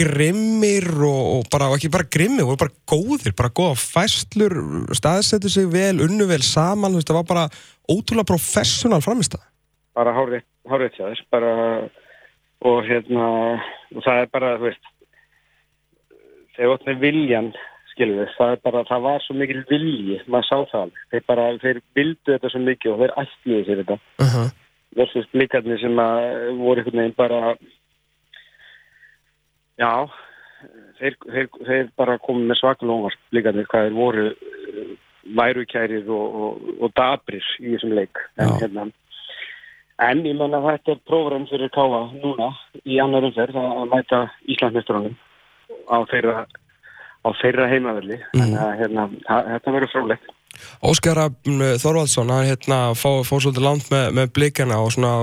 grimmir 0.00 0.88
og, 1.04 1.20
og 1.34 1.52
bara, 1.52 1.68
og 1.68 1.76
ekki 1.76 1.92
bara 1.92 2.08
grimmir, 2.16 2.48
voru 2.48 2.62
bara 2.64 2.76
góðir, 2.88 3.36
bara 3.36 3.52
góða 3.60 3.76
fæslur, 3.82 4.56
staðsettu 4.96 5.52
sig 5.52 5.68
vel, 5.68 5.98
unnu 6.06 6.30
vel 6.32 6.40
saman, 6.40 6.96
þú 6.96 7.02
veist, 7.02 7.12
það 7.12 7.20
var 7.20 7.28
bara 7.34 7.46
ótrúlega 7.90 8.30
professional 8.32 9.00
framist 9.04 9.34
það. 9.36 9.44
bara 9.94 10.12
hárið, 10.16 10.42
hárið 10.70 10.96
þess 10.96 11.22
bara 11.30 11.52
og 12.64 12.82
hérna 12.88 13.28
og 13.94 14.02
það 14.02 14.20
er 14.22 14.28
bara, 14.32 14.56
þú 14.58 14.64
veist 14.70 14.90
þegar 16.56 16.74
átt 16.74 16.86
með 16.88 17.00
viljan 17.04 17.52
skilur 17.92 18.20
við, 18.22 18.32
það 18.38 18.52
er 18.54 18.60
bara, 18.64 18.84
það 18.88 19.00
var 19.06 19.22
svo 19.22 19.36
mikil 19.38 19.62
vilji, 19.70 20.18
maður 20.26 20.48
sá 20.48 20.56
það 20.72 20.92
þeir 21.12 21.24
bara, 21.28 21.46
þeir 21.62 21.80
vildu 21.94 22.32
þetta 22.32 22.50
svo 22.50 22.60
mikið 22.64 22.92
og 22.94 23.00
þeir 23.02 23.16
ætliðu 23.22 23.64
sér 23.68 23.82
þetta 23.82 23.98
Uh 24.24 24.34
-huh. 24.34 24.48
versus 24.96 25.26
blikarnir 25.32 25.78
sem 25.80 25.98
að 25.98 26.58
voru 26.58 26.80
einhvern 26.80 26.98
veginn 26.98 27.16
bara 27.16 27.56
já 29.78 30.08
þeir, 30.98 31.16
þeir, 31.32 31.48
þeir 31.66 31.88
bara 31.96 32.18
komið 32.18 32.46
með 32.50 32.60
svaklega 32.60 32.92
óvart 32.98 33.18
blikarnir 33.30 33.66
hvað 33.70 33.84
þeir 33.88 33.96
voru 33.98 34.26
værukærir 35.38 36.10
og, 36.10 36.36
og, 36.42 36.68
og 36.80 36.92
dabrir 36.98 37.46
í 37.60 37.74
þessum 37.74 37.94
leik. 37.96 38.20
En, 38.38 38.52
hérna, 38.60 38.86
en 40.08 40.22
ég 40.26 40.36
menna 40.38 40.60
að 40.60 40.70
þetta 40.70 40.94
er 40.96 41.02
prófram 41.08 41.48
fyrir 41.50 41.72
Káa 41.74 42.04
núna 42.18 42.52
í 42.84 43.00
annar 43.02 43.26
umferð 43.30 43.60
að 43.62 43.88
mæta 43.94 44.22
Íslandsmestrunum 44.44 45.16
á 45.88 45.98
þeirra 46.12 46.46
á 47.24 47.28
þeirra 47.40 47.68
heimavelli. 47.72 48.20
Þannig 48.34 48.64
að 48.66 48.74
hérna, 48.82 49.10
þetta 49.26 49.76
verður 49.78 49.94
frólægt 49.94 50.32
Óskar 50.84 51.18
Þorvaldsson, 51.82 52.30
hann 52.30 52.46
hérna 52.46 52.78
fór, 52.98 53.24
svolítið 53.26 53.64
langt 53.64 53.88
með, 53.92 54.10
með 54.18 54.34
blikana 54.36 54.80
og 54.84 54.92
svona, 54.94 55.14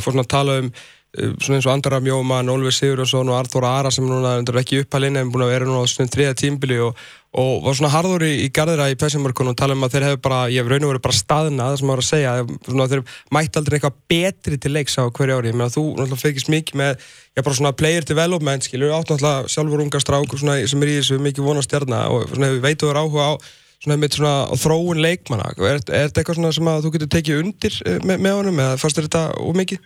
fór 0.00 0.16
svona 0.16 0.24
að 0.26 0.32
tala 0.32 0.56
um 0.62 0.70
svona 1.10 1.58
eins 1.58 1.66
og 1.66 1.72
Andra 1.72 1.98
Mjóman, 1.98 2.50
Ólfi 2.52 2.70
Sigurðarsson 2.76 3.30
og 3.32 3.38
Arþór 3.40 3.64
Ara 3.66 3.90
sem 3.90 4.06
núna 4.06 4.36
er 4.38 4.58
ekki 4.60 4.84
uppalinn 4.84 5.18
en 5.18 5.30
búin 5.32 5.42
að 5.42 5.54
vera 5.56 5.66
núna 5.66 5.82
á 5.82 5.90
svona 5.90 6.12
þriða 6.12 6.36
tímbili 6.38 6.76
og, 6.84 6.98
og 7.34 7.64
var 7.64 7.78
svona 7.78 7.90
harður 7.90 8.24
í, 8.28 8.30
í 8.44 8.50
garðira 8.54 8.86
í 8.92 8.98
pessimörkun 9.00 9.50
og 9.50 9.56
tala 9.58 9.74
um 9.74 9.82
að 9.82 9.96
þeir 9.96 10.06
hefur 10.06 10.20
bara, 10.28 10.38
ég 10.54 10.62
hef 10.62 10.70
raun 10.70 10.86
og 10.86 10.92
verið 10.92 11.04
bara 11.08 11.18
staðna 11.18 11.66
það 11.66 11.78
sem 11.80 11.90
maður 11.90 12.04
að 12.04 12.10
segja, 12.10 12.34
svona, 12.68 12.88
þeir 12.92 13.02
mætti 13.36 13.60
aldrei 13.60 13.78
eitthvað 13.78 13.98
betri 14.14 14.60
til 14.62 14.74
leiks 14.76 14.98
á 14.98 15.04
hverju 15.10 15.38
ári 15.40 15.50
ég 15.50 15.58
meina 15.58 15.74
þú 15.74 15.86
náttúrulega 15.98 16.22
fekist 16.22 16.52
mikið 16.54 16.78
með 16.78 17.08
já 17.34 17.42
bara 17.42 17.58
svona 17.58 17.76
player 17.82 18.06
development, 18.06 18.68
skilur, 18.70 18.94
átt 18.94 19.10
náttúrulega 19.10 19.50
sjálfur 19.50 19.82
unga 19.82 20.02
strák 20.06 20.36
svona, 20.38 20.60
sem 20.70 20.86
er 20.86 20.92
í 20.94 20.98
þessu 21.00 21.18
mikið 21.26 21.50
vonastjarna 21.50 22.04
og 22.14 22.30
svona 22.30 22.52
hefur 22.52 22.66
veitu 22.68 22.90
verið 22.90 23.02
áhuga 23.02 23.26
á 23.26 23.32
svona 23.80 23.96
með 23.96 24.18
svona 24.18 24.58
þróun 24.60 25.00
leikmanna 25.00 25.54
er, 25.56 25.78
er 25.80 26.10
þetta 26.10 26.20
eitthvað 26.20 26.52
sem 26.52 26.68
að 26.68 26.82
þú 26.84 26.92
getur 26.96 27.10
tekið 27.14 27.38
undir 27.40 27.78
eh, 27.86 27.96
með, 28.04 28.18
með 28.26 28.36
honum 28.36 28.60
eða 28.60 28.76
fannst 28.82 29.00
þetta 29.00 29.22
ómikið? 29.40 29.80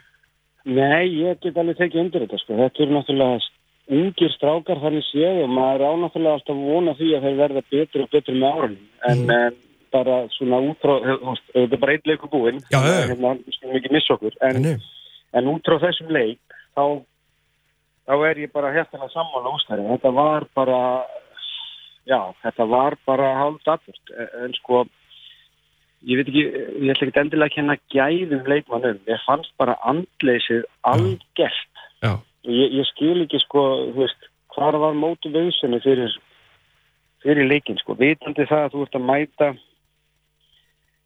Nei, 0.64 1.11
ég 1.21 1.42
get 1.44 1.59
alveg 1.61 1.76
tekið 1.76 2.00
undir 2.00 2.25
þetta 2.25 2.40
sko. 2.40 2.56
Þetta 2.56 2.83
eru 2.85 2.97
náttúrulega 2.97 3.40
ungir 3.94 4.33
strákar 4.33 4.80
þannig 4.80 5.04
séð 5.11 5.42
og 5.44 5.50
maður 5.52 5.83
er 5.83 5.92
ánáttúrulega 5.92 6.38
alltaf 6.38 6.54
að 6.54 6.68
vona 6.71 6.94
því 6.97 7.09
að 7.12 7.26
þeir 7.26 7.40
verða 7.42 7.62
betri 7.75 8.04
og 8.04 8.12
betri 8.14 8.37
með 8.38 8.54
árunum. 8.54 8.87
En, 9.11 9.25
en 9.35 9.59
bara 9.94 10.21
svona 10.35 10.61
út 10.64 10.80
frá, 10.83 10.94
þú 11.04 11.18
veist, 11.28 11.50
þetta 11.52 11.76
er 11.76 11.83
bara 11.83 11.97
eitt 11.97 12.09
leikur 12.09 12.33
búinn. 12.33 12.62
Já, 12.73 12.78
þannig 12.80 12.94
að. 12.97 13.11
Hérna, 13.12 13.56
skulum 13.59 13.76
ekki 13.78 13.92
missa 13.94 14.16
okkur. 14.16 14.38
En, 14.49 14.71
en 15.38 15.52
út 15.52 15.68
frá 15.68 15.76
þessum 15.85 16.14
leik, 16.16 16.56
þá, 16.78 16.85
þá 18.09 18.14
er 18.30 18.42
ég 18.47 18.54
bara 18.56 18.73
hérna 18.75 19.11
sammála 19.12 19.54
ústæri. 19.54 19.87
Þetta 19.92 20.14
var 20.16 20.49
bara, 20.56 20.80
já, 22.09 22.21
þetta 22.47 22.68
var 22.73 22.99
bara 23.04 23.33
hálf 23.42 23.61
dapurt. 23.68 24.16
En 24.42 24.56
sko, 24.62 24.87
ég 26.06 26.16
veit 26.20 26.28
ekki, 26.28 26.44
ég 26.84 26.90
ætla 26.94 27.08
ekki 27.08 27.20
endilega 27.23 27.50
að 27.50 27.54
kenna 27.56 27.76
gæðum 27.94 28.49
leikmannum. 28.52 28.99
Ég 29.08 29.23
fannst 29.26 29.52
bara 29.58 29.76
andleysið 29.88 30.64
algjert. 30.82 31.82
Já, 32.04 32.18
Ég, 32.44 32.75
ég 32.76 32.84
skil 32.92 33.23
ekki 33.25 33.38
sko, 33.40 33.61
veist, 33.96 34.26
hvar 34.52 34.76
var 34.76 34.92
mótu 34.92 35.30
vöðsynni 35.32 35.78
fyrir, 35.80 36.12
fyrir 37.25 37.49
leikin 37.49 37.78
sko. 37.80 37.96
Vitandi 37.96 38.44
það 38.50 38.66
að 38.66 38.75
þú 38.75 38.82
ert 38.84 38.99
að 38.99 39.06
mæta 39.08 39.49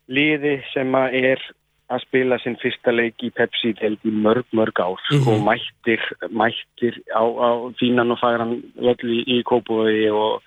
liði 0.09 0.57
sem 0.73 0.97
að 0.99 1.15
er 1.21 1.45
að 1.89 2.03
spila 2.05 2.37
sinn 2.43 2.59
fyrsta 2.61 2.93
leik 2.93 3.23
í 3.25 3.31
Pepsi 3.33 3.73
delt 3.79 4.03
í 4.05 4.13
mörg, 4.13 4.45
mörg 4.53 4.77
ár 4.83 4.99
Mhm. 5.13 5.29
og 5.29 5.39
mættir, 5.47 6.01
mættir 6.29 6.99
á, 7.15 7.23
á 7.25 7.49
fínan 7.81 8.11
og 8.13 8.19
fagran 8.21 8.61
í, 8.77 9.25
í 9.25 9.43
Kópavogi 9.43 10.11
og 10.13 10.43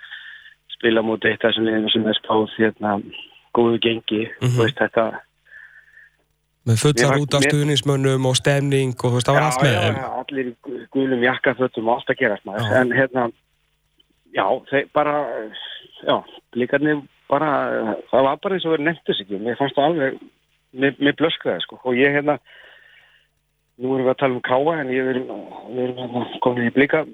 spila 0.75 1.01
mútið 1.01 1.31
eitt 1.31 1.45
af 1.45 1.51
þessum 1.53 1.65
liðum 1.65 1.89
sem 1.89 2.07
er 2.07 2.19
spáð 2.19 2.49
hérna 2.57 3.01
góðu 3.57 3.79
gengi, 3.83 4.23
Mhm. 4.41 4.55
þú 4.55 4.63
veist 4.65 4.79
þetta 4.79 5.05
með 6.67 6.77
fullar 6.83 7.17
út 7.17 7.33
af 7.33 7.41
stuðnismönnum 7.47 8.25
og 8.29 8.35
stemning 8.37 8.93
og 8.93 9.11
þú 9.11 9.15
veist, 9.17 9.27
það 9.27 9.33
var 9.33 9.47
allt 9.47 9.63
með 9.65 9.73
já, 9.73 9.93
já, 9.97 10.09
allir 10.21 10.51
gulum 10.93 11.23
jakkafötum 11.25 11.87
og 11.87 11.95
allt 11.95 12.11
að. 12.13 12.59
Já. 12.61 12.81
En 12.81 12.91
hérna, 12.91 13.31
já, 14.35 14.45
þeir 14.69 14.89
bara, 14.93 15.15
já, 16.05 16.17
líkarnir 16.53 17.01
bara, 17.29 17.49
það 18.11 18.23
var 18.27 18.37
bara 18.43 18.55
eins 18.55 18.65
og 18.65 18.75
verið 18.75 18.87
nefntus 18.89 19.21
ekki. 19.23 19.39
Mér 19.41 19.57
fannst 19.57 19.75
það 19.75 19.89
alveg, 19.89 20.19
mér, 20.73 20.95
mér 20.99 21.17
blöskraði, 21.17 21.61
sko. 21.65 21.79
Og 21.83 21.95
ég 21.95 22.13
hérna, 22.13 22.37
nú 23.81 23.95
erum 23.95 24.05
við 24.05 24.13
að 24.13 24.19
tala 24.21 24.37
um 24.37 24.41
káa, 24.45 24.79
en 24.81 24.93
ég 24.93 25.09
erum, 25.15 25.27
við 25.71 25.83
erum 25.87 25.97
hérna 25.97 26.39
komin 26.45 26.69
í 26.69 26.73
blika, 26.75 27.05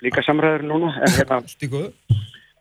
blika 0.00 0.22
samræður 0.22 0.62
núna, 0.68 0.94
en 1.02 1.14
hérna, 1.18 1.42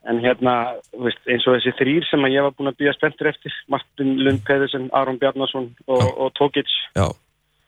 en 0.10 0.20
hérna, 0.24 0.54
veist, 1.00 1.22
eins 1.32 1.46
og 1.48 1.58
þessi 1.58 1.76
þrýr 1.80 2.08
sem 2.10 2.26
ég 2.32 2.46
var 2.46 2.56
búin 2.58 2.72
að 2.72 2.80
býja 2.82 2.96
spenntur 2.98 3.30
eftir, 3.32 3.54
Martin 3.72 4.18
Lund 4.20 4.44
Pedersen, 4.48 4.90
Aron 4.96 5.20
Bjarnason 5.22 5.70
og, 5.88 6.04
og 6.04 6.34
Tókic, 6.40 6.72
Já, 6.98 7.08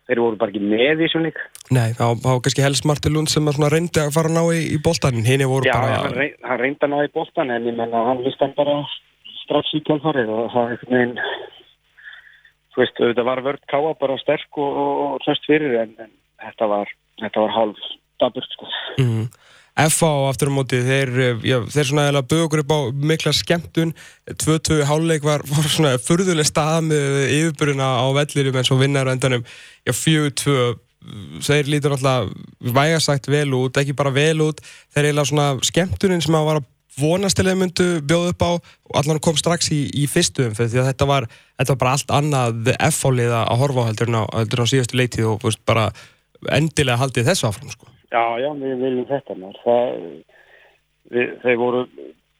þeir 0.06 0.22
voru 0.22 0.38
bara 0.40 0.52
ekki 0.52 0.62
með 0.62 1.04
í 1.06 1.10
svona 1.10 1.32
nei, 1.74 1.90
þá 1.96 2.04
þá 2.22 2.28
var 2.28 2.44
kannski 2.44 2.66
helst 2.66 2.88
Martin 2.88 3.16
Lund 3.16 3.32
sem 3.32 3.48
reyndi 3.48 4.02
að 4.02 4.14
fara 4.14 4.30
að 4.30 4.36
ná 4.36 4.44
í, 4.52 4.62
í 4.76 4.78
boltan 4.84 5.24
hinn 5.26 5.46
voru 5.48 5.68
Já, 5.68 5.74
bara 5.74 5.98
hann, 6.04 6.16
rey, 6.18 6.32
hann 6.44 6.62
reyndi 6.62 6.86
að 6.86 6.92
ná 6.92 6.98
í 7.02 7.12
boltan 7.16 7.52
en 7.54 7.68
ég 7.70 7.78
menna 7.78 8.04
hann 8.10 8.22
vist 8.26 8.42
hann 8.44 8.54
bara 8.58 8.78
strax 9.42 9.74
í 9.78 9.82
kjálfarið 9.86 10.32
og 10.32 10.48
það 10.54 10.62
er 10.62 10.76
einhvern 10.76 10.96
veginn 10.96 11.18
þú 12.76 12.82
veist, 12.82 13.00
þetta 13.00 13.26
var 13.26 13.42
vörd 13.46 13.66
káa 13.72 13.92
bara 13.98 14.20
sterk 14.20 14.60
og, 14.60 14.80
og, 14.84 14.94
og 15.06 15.26
hlust 15.26 15.48
fyrir 15.48 15.78
en, 15.80 15.96
en 16.04 16.12
þetta 16.44 16.70
var, 16.70 16.92
var 17.24 17.54
hálf 17.56 17.92
daburt 18.20 18.52
sko. 18.54 18.68
mm. 19.00 19.26
FA 19.76 20.08
á 20.08 20.20
aftur 20.30 20.48
á 20.48 20.56
móti 20.56 20.78
þeir, 20.80 21.10
eh, 21.20 21.42
já, 21.44 21.58
þeir 21.68 21.88
svona 21.90 22.06
eða 22.08 22.22
okkur 22.24 22.62
upp 22.62 22.72
á 22.72 22.80
mikla 22.96 23.32
skemmtun. 23.36 23.92
2-2 24.40 24.80
háluleik 24.88 25.22
var, 25.22 25.44
var 25.52 25.68
svona 25.68 25.96
furðuleg 26.00 26.48
stað 26.48 26.88
með 26.88 27.18
yfirburina 27.26 27.90
á 28.00 28.06
vellirum 28.16 28.56
en 28.56 28.68
svo 28.68 28.80
vinnar 28.80 29.10
endanum. 29.12 29.44
Já 29.84 29.92
4-2 29.92 30.78
þeir 31.44 31.68
lítur 31.70 31.94
alltaf 31.94 32.32
vægasagt 32.60 33.28
vel 33.30 33.52
út, 33.54 33.76
ekki 33.76 33.94
bara 33.96 34.14
vel 34.14 34.40
út. 34.42 34.62
Þeir 34.94 35.10
eiginlega 35.10 35.30
svona 35.30 35.48
skemmtunin 35.66 36.24
sem 36.24 36.34
að 36.34 36.48
var 36.48 36.60
að 36.62 36.70
vonast 36.96 37.36
til 37.36 37.44
að 37.44 37.52
þeir 37.52 37.60
myndu 37.60 37.86
bjóða 38.08 38.32
upp 38.32 38.44
á 38.46 38.50
og 38.56 38.94
allan 39.00 39.20
kom 39.20 39.36
strax 39.36 39.68
í, 39.74 39.82
í 39.92 40.06
fyrstu 40.08 40.46
umferð 40.48 40.72
því 40.72 40.80
að 40.80 40.88
þetta 40.90 41.08
var, 41.10 41.26
þetta 41.60 41.74
var 41.74 41.82
bara 41.82 41.96
allt 41.98 42.14
annað 42.18 42.72
F-áliða 42.88 43.42
að 43.44 43.60
horfa 43.62 43.84
á 43.84 43.88
heldur 43.90 44.12
en 44.12 44.20
á, 44.22 44.24
á 44.24 44.64
síðastu 44.72 44.96
leitið 44.96 45.28
og 45.34 45.44
veist, 45.44 45.60
bara 45.68 45.90
endilega 46.56 47.00
haldið 47.02 47.28
þessu 47.28 47.50
áfram 47.50 47.72
sko. 47.72 47.90
Já, 48.16 48.24
já, 48.40 48.48
við 48.56 48.78
viljum 48.80 49.08
þetta 49.10 49.34
maður. 49.36 49.58
Það, 49.66 49.88
við, 51.12 51.32
þeir 51.42 51.58
voru 51.60 51.82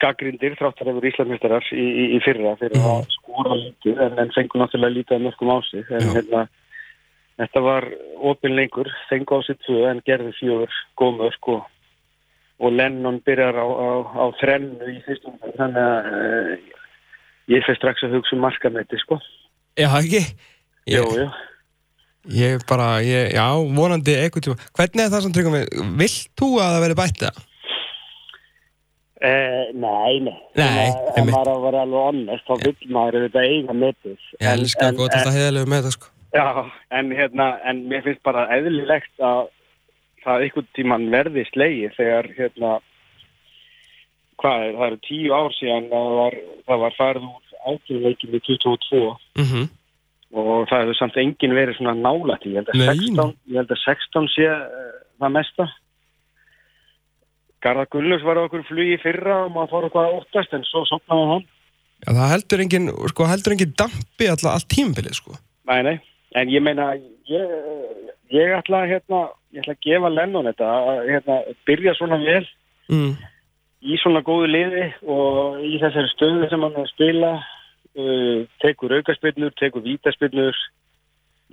gaggrindir 0.03 0.57
þráttar 0.59 0.91
yfir 0.93 1.09
Íslandmjöstarar 1.11 1.67
í, 1.73 1.85
í, 1.85 2.05
í 2.17 2.21
fyrra 2.25 2.55
fyrir 2.61 2.81
Mhm. 2.81 2.89
að 2.93 3.13
skora 3.17 3.57
lítið 3.61 4.01
en, 4.05 4.19
en 4.23 4.33
fengur 4.35 4.61
náttúrulega 4.63 4.97
lítið 4.97 5.17
að 5.17 5.25
mörgum 5.27 5.53
á 5.53 5.59
sig 5.69 5.93
en 5.97 6.11
hérna 6.17 6.43
þetta 7.41 7.63
var 7.65 7.87
opin 8.33 8.57
lengur, 8.57 8.91
fengu 9.09 9.37
á 9.37 9.41
sig 9.45 9.57
tvö 9.65 9.87
en 9.91 10.03
gerði 10.09 10.33
fjögur 10.41 10.73
góð 11.01 11.17
mörg 11.21 11.49
og, 11.55 11.65
og 12.61 12.73
Lennon 12.73 13.21
byrjar 13.25 13.57
á, 13.57 13.67
á, 13.69 13.89
á 14.21 14.25
þrennu 14.41 14.91
í 14.93 15.01
fyrstum 15.05 15.37
þannig 15.57 15.81
að 15.81 16.13
uh, 16.13 16.55
ég 17.53 17.65
fyrir 17.65 17.81
strax 17.81 18.05
að 18.05 18.17
hugsa 18.17 18.37
um 18.37 18.45
markamæti 18.45 19.01
sko. 19.01 19.21
Já, 19.77 19.89
ekki? 19.97 20.23
Jú, 20.89 21.05
jú. 21.21 21.29
Ég 22.33 22.65
bara, 22.69 22.89
ég, 23.07 23.33
já, 23.37 23.47
vonandi 23.77 24.15
eitthvað 24.19 24.47
tíma. 24.49 24.57
Hvernig 24.79 25.05
er 25.05 25.13
það 25.15 25.23
sem 25.27 25.35
tryggum 25.37 25.57
við? 25.59 25.69
Vilt 26.01 26.31
þú 26.41 26.49
að 26.63 26.73
það 26.77 26.83
veri 26.87 26.99
bætt 27.03 27.23
það? 27.23 27.43
Eh, 29.27 29.71
nei, 29.73 30.19
nei. 30.21 30.35
Nei, 30.59 30.89
En 30.91 31.23
einmitt. 31.23 31.33
maður 31.33 31.49
á 31.49 31.55
að 31.57 31.63
vera 31.65 31.85
alveg 31.87 32.03
honest, 32.05 32.45
þá 32.51 32.55
vill 32.67 32.91
maður 32.93 33.25
þetta 33.27 33.45
eiga 33.49 33.77
metið. 33.81 34.19
Ég 34.43 34.51
elska 34.53 34.91
gott 34.99 35.15
alltaf 35.17 35.39
heiðalegu 35.39 35.71
með 35.73 35.87
það, 35.87 35.95
sko. 35.97 36.11
Já, 36.37 36.45
en 36.99 37.13
hérna, 37.17 37.47
en 37.65 37.81
mér 37.89 38.03
finnst 38.05 38.23
bara 38.27 38.45
eðlilegt 38.53 39.23
að 39.25 39.47
það 40.27 40.45
einhvern 40.45 40.69
tíman 40.77 41.07
verði 41.15 41.47
slegi 41.49 41.89
þegar 41.97 42.29
hérna, 42.37 42.75
hvað 44.43 44.67
er, 44.67 44.75
það 44.77 44.87
eru 44.91 45.01
tíu 45.07 45.33
ár 45.33 45.55
síðan 45.57 45.87
að 45.89 46.05
það 46.11 46.17
var, 46.21 46.39
það 46.69 46.83
var 46.85 46.97
farið 46.99 47.29
úr 47.31 47.43
ákveðleikin 47.73 48.37
í 48.37 48.41
22 48.51 49.03
Mm 49.41 49.69
og 50.43 50.69
það 50.71 50.83
hefur 50.85 50.99
samt 51.01 51.19
enginn 51.23 51.57
verið 51.57 51.79
svona 51.79 51.97
nálægt 51.99 52.47
ég 52.49 52.61
held 52.61 52.71
að 52.73 52.81
Nei. 52.81 52.87
16, 52.93 53.35
ég 53.53 53.61
held 53.61 53.75
að 53.75 53.83
16 53.85 54.31
sé 54.35 54.49
uh, 54.53 54.95
það 55.23 55.35
mesta 55.39 55.69
Garðar 57.65 57.89
Gullus 57.91 58.25
var 58.27 58.39
okkur 58.45 58.65
flugi 58.69 58.99
fyrra 59.03 59.39
og 59.47 59.55
maður 59.55 59.71
fór 59.73 59.87
eitthvað 59.89 60.17
óttast 60.21 60.53
en 60.55 60.67
svo 60.69 60.83
sopnaði 60.87 61.31
hann. 61.33 61.47
Já, 62.05 62.11
það 62.13 62.33
heldur 62.35 62.63
engin, 62.63 62.91
sko, 63.11 63.27
heldur 63.31 63.55
engin 63.57 63.73
dampi 63.81 64.29
alltaf 64.31 64.53
allt 64.53 64.69
tímabilið, 64.75 65.17
sko. 65.17 65.39
Nei, 65.71 65.81
nei, 65.87 65.95
en 66.37 66.53
ég 66.53 66.63
meina, 66.63 66.91
ég, 67.33 67.55
ég 68.37 68.53
ætla 68.59 68.85
að, 68.85 68.93
hérna, 68.93 69.23
ég 69.57 69.65
ætla 69.65 69.75
að 69.75 69.89
gefa 69.89 70.13
Lennon 70.13 70.51
þetta, 70.51 70.69
að, 70.93 71.01
hérna, 71.15 71.39
byrja 71.69 71.97
svona 71.99 72.21
vel 72.23 72.45
Mm. 72.87 73.17
í 73.83 73.97
svona 73.99 74.21
góðu 74.23 74.47
liði 74.47 74.83
og 75.11 75.57
í 75.67 75.73
þessari 75.83 76.11
stöðu 76.13 76.47
sem 76.53 76.63
hann 76.63 76.77
er 76.77 76.85
að 76.85 76.93
spila, 76.93 77.31
uh, 77.99 78.47
tekur 78.63 78.95
aukaspinnur, 78.99 79.55
tekur 79.61 79.85
vítaspinnur, 79.85 80.63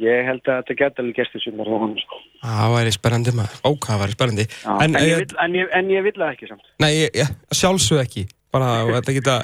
ég 0.01 0.27
held 0.27 0.45
að 0.47 0.61
þetta 0.61 0.77
geta 0.79 1.03
alveg 1.03 1.67
honum, 1.69 1.97
sko. 2.01 2.21
Það 2.43 2.77
væri 2.77 2.95
spennandi 2.95 3.35
maður. 3.37 3.59
Ó, 3.63 3.69
hvað 3.85 4.01
væri 4.03 4.17
spennandi. 4.17 4.47
En, 4.65 4.95
en, 4.95 5.59
ég, 5.59 5.67
en 5.79 5.91
ég 5.93 6.07
vill 6.07 6.17
það 6.17 6.31
ekki 6.31 6.49
samt. 6.49 6.71
Nei, 6.83 6.91
ég, 6.97 7.19
ég, 7.19 7.35
sjálfsög 7.53 8.01
ekki. 8.03 8.25
Bara, 8.53 8.73
þetta 8.99 9.15
geta, 9.17 9.37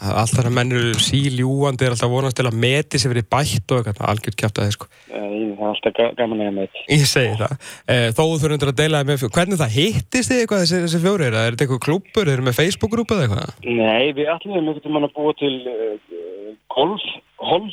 allt 0.00 0.32
þar 0.32 0.48
að 0.48 0.54
menn 0.56 0.72
eru 0.72 0.92
síljúandi, 0.96 1.84
er 1.84 1.92
alltaf 1.94 2.10
vonast 2.10 2.36
til 2.38 2.46
að 2.48 2.56
meti 2.62 2.98
sem 2.98 3.12
verið 3.12 3.26
bætt 3.30 3.74
og 3.76 3.82
eitthvað, 3.82 4.08
algjört 4.08 4.38
kjátt 4.40 4.58
að 4.62 4.66
þið, 4.68 4.76
sko. 4.78 4.86
Eh, 5.12 5.28
Það 5.52 5.68
er 5.68 5.68
alltaf 5.68 5.92
ga- 5.98 6.14
gaman 6.18 6.40
að 6.40 6.46
ég 6.48 6.54
þetta. 6.62 6.84
Ég 6.88 7.04
segi 7.06 7.34
það. 7.38 7.52
Eh, 7.86 8.08
Þó 8.16 8.22
þú 8.24 8.38
þurfum 8.42 8.68
að 8.72 8.78
deila 8.80 9.02
með, 9.04 9.24
hvernig 9.36 9.58
það 9.60 9.74
hittist 9.76 10.30
þið 10.32 10.40
eitthvað 10.42 10.62
þessi, 10.62 10.80
þessi 10.86 11.00
fjóri? 11.04 11.26
Er 11.28 11.36
þetta 11.52 11.64
eitthvað 11.66 11.84
klúppur, 11.86 12.22
er 12.26 12.32
þetta 12.32 12.46
með 12.48 12.58
Facebook-grúpa 12.58 13.14
eða 13.14 13.26
eitthvað? 13.28 13.52
Nei, 13.68 14.12
við 14.16 14.26
ætlum 14.32 14.56
einhvern 14.56 14.80
veginn 14.82 15.06
að 15.06 15.14
búa 15.14 15.34
til 15.38 15.54
uh, 15.68 16.56
golf, 16.74 17.04
hol. 17.38 17.68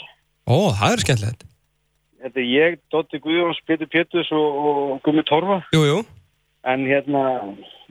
Ó, 0.46 0.58
það 0.76 0.92
er 0.94 1.04
skemmtilegt. 1.06 1.44
Þetta 2.20 2.40
er 2.44 2.48
ég, 2.52 2.80
Dotti 2.92 3.20
Guðjóns, 3.24 3.62
Pétur 3.66 3.88
Péturs 3.88 4.30
og, 4.36 4.48
og 4.70 5.02
Gummi 5.08 5.24
Torfa. 5.24 5.62
Jú, 5.74 5.86
jú. 5.88 6.00
En 6.68 6.84
hérna, 6.86 7.24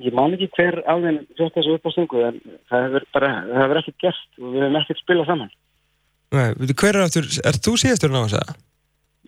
ég 0.05 0.15
man 0.17 0.35
ekki 0.37 0.49
hver 0.57 0.79
af 0.85 1.01
þeim 1.05 1.19
fjöld 1.39 1.55
þessu 1.57 1.77
upp 1.77 1.89
á 1.89 1.91
stungu, 1.95 2.23
en 2.29 2.41
það 2.71 2.85
hefur 2.87 3.07
bara, 3.17 3.31
það 3.49 3.63
hefur 3.63 3.81
ekkert 3.83 3.99
gert 4.05 4.41
og 4.43 4.53
við 4.53 4.65
hefum 4.65 4.79
ekkert 4.83 5.03
spilað 5.03 5.31
saman. 5.31 5.55
Nei, 6.37 6.49
veitu, 6.61 6.77
hver 6.83 6.99
er 6.99 7.07
aftur, 7.07 7.31
er 7.49 7.59
þú 7.65 7.75
síðastur 7.81 8.13
ná 8.13 8.21
að 8.21 8.35
segja? 8.37 8.57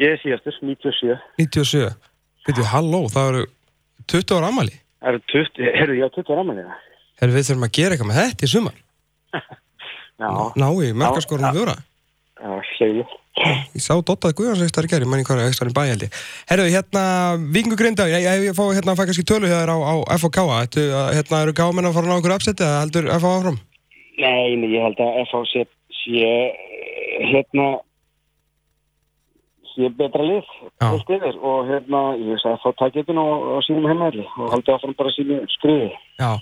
Ég 0.00 0.14
er 0.14 0.22
síðastur, 0.22 0.58
97. 0.64 1.16
97. 1.40 1.90
Veitu, 2.48 2.68
halló, 2.74 3.02
það 3.12 3.32
eru 3.32 3.42
20 4.14 4.36
ára 4.38 4.52
amali. 4.52 4.76
Það 5.00 5.14
eru 5.14 5.22
20, 5.32 5.72
heyrðu, 5.78 5.98
ég 6.00 6.08
á 6.08 6.16
20 6.16 6.34
ára 6.36 6.46
manni 6.48 6.66
það. 6.68 6.86
Herru, 7.20 7.36
við 7.36 7.46
þurfum 7.50 7.66
að 7.66 7.74
gera 7.76 7.96
eitthvað 7.96 8.10
með 8.10 8.20
þetta 8.20 8.46
í 8.46 8.50
sumar. 8.54 8.78
Já, 10.20 10.28
Ná 10.60 10.66
í 10.84 10.90
merkaskorunum 11.00 11.48
Já, 11.48 11.56
fjóra. 11.56 11.74
Ég 13.40 13.82
sá 13.84 13.94
Dottað 13.96 14.34
Guðjóns 14.38 14.62
ekstar 14.64 14.86
í 14.86 14.90
gerði, 14.90 15.08
manni 15.08 15.24
hvað 15.24 15.44
er 15.44 15.52
ekstar 15.52 15.70
í 15.70 15.74
bæjaldi. 15.76 16.08
Herru, 16.50 16.66
hérna, 16.72 17.02
Víkingu 17.54 17.78
Grinda, 17.78 18.08
ég, 18.10 18.24
ég, 18.26 18.46
ég 18.50 18.56
fá 18.56 18.64
hérna 18.74 18.94
að 18.94 19.00
fæ 19.00 19.04
kannski 19.10 19.26
tölu 19.28 19.50
hér 19.50 19.70
á, 19.70 19.76
á 19.76 20.14
FOK. 20.20 20.40
Þetta, 20.50 21.02
hérna, 21.16 21.42
eru 21.44 21.54
gáminn 21.56 21.88
að 21.88 21.96
fara 21.96 22.16
á 22.16 22.18
okkur 22.18 22.34
uppsetti 22.36 22.66
eða 22.66 22.80
heldur 22.82 23.10
FO 23.22 23.34
áfram? 23.38 23.60
Nei, 24.20 24.56
nei, 24.60 24.72
ég 24.74 24.84
held 24.84 25.00
að 25.00 25.20
FH 25.28 25.44
sé, 25.52 25.64
sé 26.02 26.34
hérna 27.30 27.68
sé 29.74 29.90
betra 29.98 30.24
lið 30.26 30.48
heilt 30.82 31.12
yfir. 31.16 31.36
Og 31.40 31.68
hérna 31.68 32.02
ég 32.18 32.34
veist 32.34 32.48
að 32.48 32.76
takja 32.78 33.02
þetta 33.02 33.16
nú 33.16 33.26
á, 33.26 33.58
sínum 33.66 33.88
heimaðli 33.90 34.26
og 34.36 34.50
haldi 34.54 34.74
áfram 34.74 34.96
bara 34.98 35.12
sínu 35.14 35.40
skriði. 35.56 35.92
Já, 36.20 36.32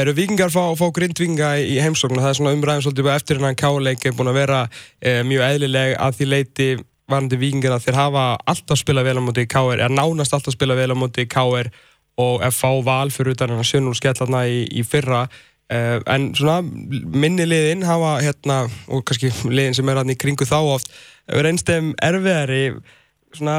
eru 0.00 0.16
vikingar 0.16 0.52
fá, 0.54 0.62
fá 0.78 0.86
grindvinga 0.94 1.54
í 1.62 1.78
heimsókn? 1.82 2.18
Og 2.18 2.24
það 2.24 2.32
er 2.32 2.38
svona 2.40 2.54
umræðum 2.56 2.86
svolítið 2.86 3.10
eftir 3.14 3.40
hennan 3.40 3.58
káleik 3.58 4.06
er 4.06 4.14
búin 4.18 4.30
að 4.32 4.40
vera 4.42 4.60
e, 5.00 5.16
mjög 5.26 5.48
eðlileg 5.48 5.96
að 5.96 6.20
því 6.20 6.30
leiti 6.32 6.68
varandi 7.10 7.38
vikingar 7.40 7.76
að 7.76 7.84
þeir 7.86 8.00
hafa 8.00 8.28
alltaf 8.50 8.80
spilað 8.80 9.10
vel 9.10 9.18
á 9.22 9.26
móti 9.26 9.44
í 9.46 9.50
KR, 9.50 9.82
er 9.82 9.92
nánast 9.94 10.34
alltaf 10.34 10.56
spilað 10.56 10.82
vel 10.82 10.94
á 10.94 10.96
móti 10.98 11.26
í 11.26 11.30
KR 11.30 11.70
og 12.22 12.46
FH 12.48 12.80
val 12.86 13.10
fyrir 13.12 13.36
utan 13.36 13.52
hennar 13.52 13.68
7-0 13.68 13.98
skellarna 13.98 14.46
í, 14.48 14.64
í 14.72 14.82
fyrra. 14.86 15.26
E, 15.66 15.78
en 16.06 16.30
svona 16.38 16.62
minni 16.62 17.46
liðin 17.46 17.84
hafa 17.86 18.16
hérna 18.24 18.62
og 18.90 19.04
kannski 19.06 19.30
liðin 19.50 19.76
sem 19.76 19.92
er 19.92 20.00
hann 20.00 20.14
í 20.14 20.18
kringu 20.18 20.48
þá 20.48 20.58
oft 20.62 20.94
reynst 21.26 21.70
þeim 21.70 21.94
erfiðari 22.02 22.62
svona 23.36 23.56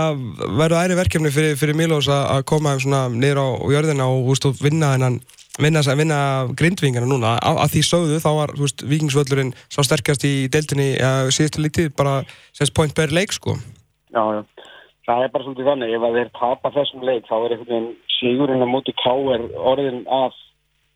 verður 0.57 0.79
æri 0.81 0.97
verkefni 0.97 1.31
fyrir, 1.33 1.57
fyrir 1.59 1.77
Milós 1.77 2.07
að 2.11 2.23
að 2.37 2.45
koma 2.49 2.77
niður 3.13 3.43
á 3.43 3.47
jörðina 3.75 4.07
og, 4.09 4.31
og 4.31 4.61
vinna 4.63 4.93
hennan 4.95 5.19
vinna, 5.61 5.81
vinna 5.97 6.19
grindvingana 6.57 7.09
núna 7.09 7.35
að, 7.41 7.61
að 7.63 7.73
því 7.75 7.83
sögðu 7.89 8.19
þá 8.23 8.29
var 8.37 8.53
veist, 8.57 8.83
vikingsvöllurinn 8.85 9.53
sá 9.73 9.81
sterkast 9.85 10.25
í 10.27 10.33
deildinni 10.53 10.89
uh, 11.01 11.29
síðustu 11.33 11.63
lítið 11.63 11.93
bara 11.97 12.19
sérst 12.55 12.75
point 12.77 12.93
per 12.97 13.13
leik 13.15 13.35
sko 13.35 13.57
Já, 14.13 14.23
já, 14.37 14.41
það 15.09 15.23
er 15.23 15.31
bara 15.33 15.45
svolítið 15.45 15.69
þannig 15.71 15.95
ef 15.97 16.05
að 16.07 16.19
þeir 16.19 16.33
tapa 16.39 16.73
þessum 16.77 17.07
leik 17.09 17.25
þá 17.29 17.35
er 17.37 17.55
einhvern 17.55 17.71
veginn 17.71 17.89
sigurinn 18.17 18.65
á 18.65 18.67
móti 18.69 18.93
K.R. 18.97 19.47
orðin 19.57 20.03
af 20.09 20.37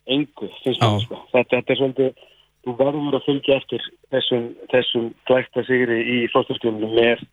engu, 0.09 0.49
finnst 0.63 0.81
mér 0.81 1.03
sko. 1.05 1.19
þetta, 1.33 1.57
þetta 1.57 1.73
er 1.73 1.81
svolítið 1.81 2.27
þú 2.65 2.75
verður 2.79 3.17
að 3.17 3.27
fylgja 3.27 3.57
eftir 3.61 3.85
þessum, 4.13 4.47
þessum 4.73 5.07
glæsta 5.29 5.63
sigri 5.67 6.01
í 6.15 6.17
flótturskjumlu 6.33 6.91
með, 6.93 7.23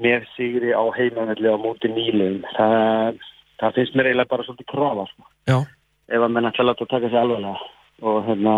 með 0.00 0.28
sigri 0.34 0.72
á 0.72 0.84
heimavelli 0.96 1.52
á 1.52 1.56
móti 1.60 1.90
nýlum 1.92 2.40
það, 2.54 3.20
það 3.60 3.76
finnst 3.78 3.98
mér 3.98 4.10
eiginlega 4.10 4.32
bara 4.32 4.46
svolítið 4.46 4.70
krafa 4.72 5.08
sko. 5.10 5.28
Ef 6.04 6.20
að 6.24 6.32
menn 6.32 6.48
ætla 6.48 6.72
að 6.74 6.86
taka 6.88 7.10
sig 7.10 7.20
alveglega 7.20 7.58
og 8.04 8.24
hérna 8.28 8.54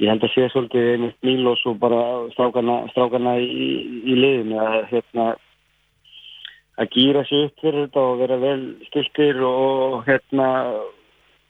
ég 0.00 0.08
held 0.10 0.24
að 0.24 0.34
sé 0.34 0.48
svolítið 0.50 0.90
einmitt 0.94 1.22
Mílos 1.26 1.62
og 1.68 1.78
bara 1.82 2.02
strákana, 2.34 2.82
strákana 2.94 3.36
í, 3.42 3.70
í 4.06 4.16
liðinu 4.16 4.58
að 4.64 4.78
hérna 4.90 5.28
að 6.80 6.94
gýra 6.94 7.24
sig 7.28 7.48
upp 7.48 7.60
fyrir 7.60 7.86
þetta 7.86 8.04
og 8.06 8.20
vera 8.22 8.40
vel 8.40 8.60
stiltir 8.88 9.40
og 9.44 10.00
hérna 10.06 10.48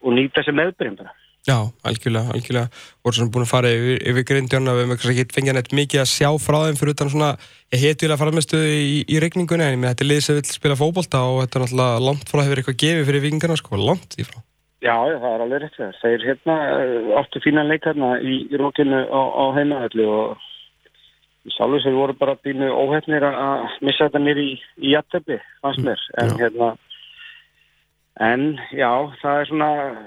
og 0.01 0.17
nýta 0.17 0.43
sér 0.45 0.57
meðbyrjum 0.59 0.99
bara. 0.99 1.15
Já, 1.49 1.57
algjörlega, 1.89 2.35
algjörlega 2.35 2.69
voru 3.05 3.17
svona 3.17 3.33
búin 3.33 3.47
að 3.47 3.53
fara 3.55 3.71
yfir, 3.73 4.03
yfir 4.11 4.27
grindjörna 4.29 4.75
við 4.77 4.85
hefum 4.85 5.13
ekki 5.15 5.25
fengið 5.39 5.57
neitt 5.57 5.73
mikið 5.79 6.03
að 6.03 6.11
sjá 6.13 6.29
frá 6.43 6.59
þeim 6.67 6.77
fyrir 6.81 6.95
utan 6.95 7.11
svona, 7.15 7.31
ég 7.73 7.81
hetjulega 7.87 8.21
frammestuði 8.21 8.75
í, 8.77 8.99
í 9.09 9.23
regningunni 9.25 9.65
en 9.65 9.75
ég 9.77 9.81
með 9.81 9.95
þetta 9.95 10.05
er 10.05 10.11
lið 10.11 10.21
sem 10.27 10.37
vil 10.41 10.45
spila 10.51 10.77
fótbolta 10.77 11.23
og 11.31 11.41
þetta 11.45 11.59
er 11.59 11.65
náttúrulega 11.65 12.05
langt 12.11 12.29
frá 12.31 12.43
hefur 12.45 12.61
eitthvað 12.63 12.79
gefið 12.85 13.09
fyrir 13.09 13.25
vikingarna 13.25 13.57
sko, 13.63 13.81
langt 13.81 14.19
í 14.21 14.27
frá 14.29 14.39
Já, 14.81 14.95
það 14.97 15.25
er 15.35 15.43
alveg 15.45 15.59
rétt 15.61 15.75
þegar. 15.77 15.97
Þeir 16.01 16.23
hérna 16.25 16.55
eh, 16.73 17.09
áttu 17.21 17.41
fína 17.45 17.65
leikarna 17.69 18.15
í, 18.25 18.37
í 18.49 18.57
rókinu 18.57 19.01
á, 19.13 19.21
á 19.29 19.45
heimaðalli 19.59 20.07
og 20.09 20.47
í 21.45 21.53
sjálfu 21.53 21.83
sér 21.85 21.99
voru 21.99 22.15
bara 22.17 22.33
bínu 22.41 22.71
óhefnir 22.73 23.27
að- 23.29 23.37
að 23.45 23.75
missa 23.85 24.07
þetta 24.09 24.23
nýr 24.25 24.41
í, 24.41 24.47
í 24.81 24.95
jættefli, 24.95 25.37
fannst 25.61 25.85
mér. 25.85 26.01
En 26.25 26.33
hérna, 26.41 26.71
en 28.21 28.47
já, 28.77 28.89
það 29.21 29.43
er 29.43 29.51
svona, 29.51 29.69
það 29.77 30.01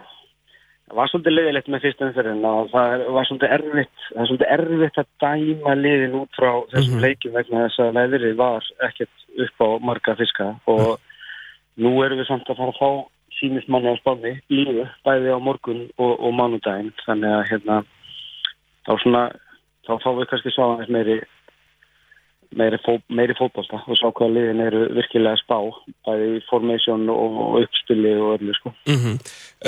var 0.96 1.10
svolítið 1.10 1.36
leiðilegt 1.38 1.70
með 1.72 1.84
fyrst 1.86 2.04
umferðin 2.06 2.46
og 2.46 2.70
það 2.74 3.06
var 3.16 3.28
svolítið 3.30 3.56
erfitt, 3.58 3.96
það 4.10 4.22
er 4.22 4.30
svolítið 4.30 4.54
erfitt 4.56 5.00
að 5.02 5.10
dæma 5.24 5.74
liðin 5.80 6.20
út 6.20 6.38
frá 6.38 6.52
þessum 6.74 6.96
Mhm. 6.98 7.04
leikjum 7.06 7.34
vegna 7.34 7.64
þess 7.68 7.80
að 7.80 7.98
veðrið 8.00 8.36
var 8.36 8.70
ekkert 8.88 9.18
upp 9.46 9.58
á 9.66 9.70
marga 9.82 10.16
fiska. 10.16 10.48
Og 10.68 11.00
nú 11.78 12.04
erum 12.06 12.20
við 12.20 12.28
samt 12.28 12.50
að 12.50 12.58
fara 12.58 12.72
að 12.72 12.80
fá 12.80 12.90
sínist 13.40 13.68
manni 13.68 13.90
á 13.90 13.98
spáni 13.98 14.34
lífu, 14.50 14.88
bæði 15.06 15.34
á 15.34 15.40
morgun 15.42 15.90
og, 15.98 16.14
og 16.20 16.34
mánudaginn, 16.34 16.94
þannig 17.06 17.32
að 17.34 17.48
hérna 17.50 17.84
þá 18.86 18.94
svona, 19.02 19.24
þá 19.88 19.94
fáum 20.04 20.20
við 20.20 20.30
kannski 20.30 20.52
sá 20.54 20.62
aðeins 20.64 20.90
meiri 20.94 21.22
meiri, 22.60 22.80
fó, 22.86 22.98
meiri 23.10 23.36
fótbolta 23.38 23.82
og 23.84 23.98
sjá 24.00 24.10
hvaða 24.10 24.34
liðin 24.36 24.62
eru 24.66 24.84
virkilega 24.98 25.40
spá 25.42 25.58
bæði 26.08 26.30
í 26.38 26.44
formation 26.50 27.08
og, 27.14 27.40
uppspili 27.64 28.14
og 28.18 28.38
öllu 28.38 28.56
sko. 28.58 28.74
Mm 28.90 29.00
-hmm. 29.02 29.18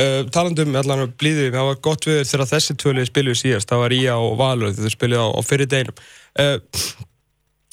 uh, 0.03 0.21
talandum 0.35 0.75
allan 0.75 1.07
um 1.07 1.15
blíðu, 1.23 1.49
það 1.55 1.69
var 1.71 1.81
gott 1.89 2.07
við 2.07 2.21
þegar 2.29 2.51
þessi 2.53 2.77
tvölið 2.83 3.09
spiluðu 3.11 3.41
síðast, 3.41 3.69
það 3.69 3.83
var 3.83 3.97
Ía 3.99 4.15
og 4.15 4.37
Valur 4.37 4.71
þegar 4.71 4.89
þau 4.89 4.97
spiluðu 4.97 5.25
á, 5.25 5.29
á 5.35 5.41
fyrir 5.49 5.71
deginum 5.73 5.97
uh, 6.39 6.57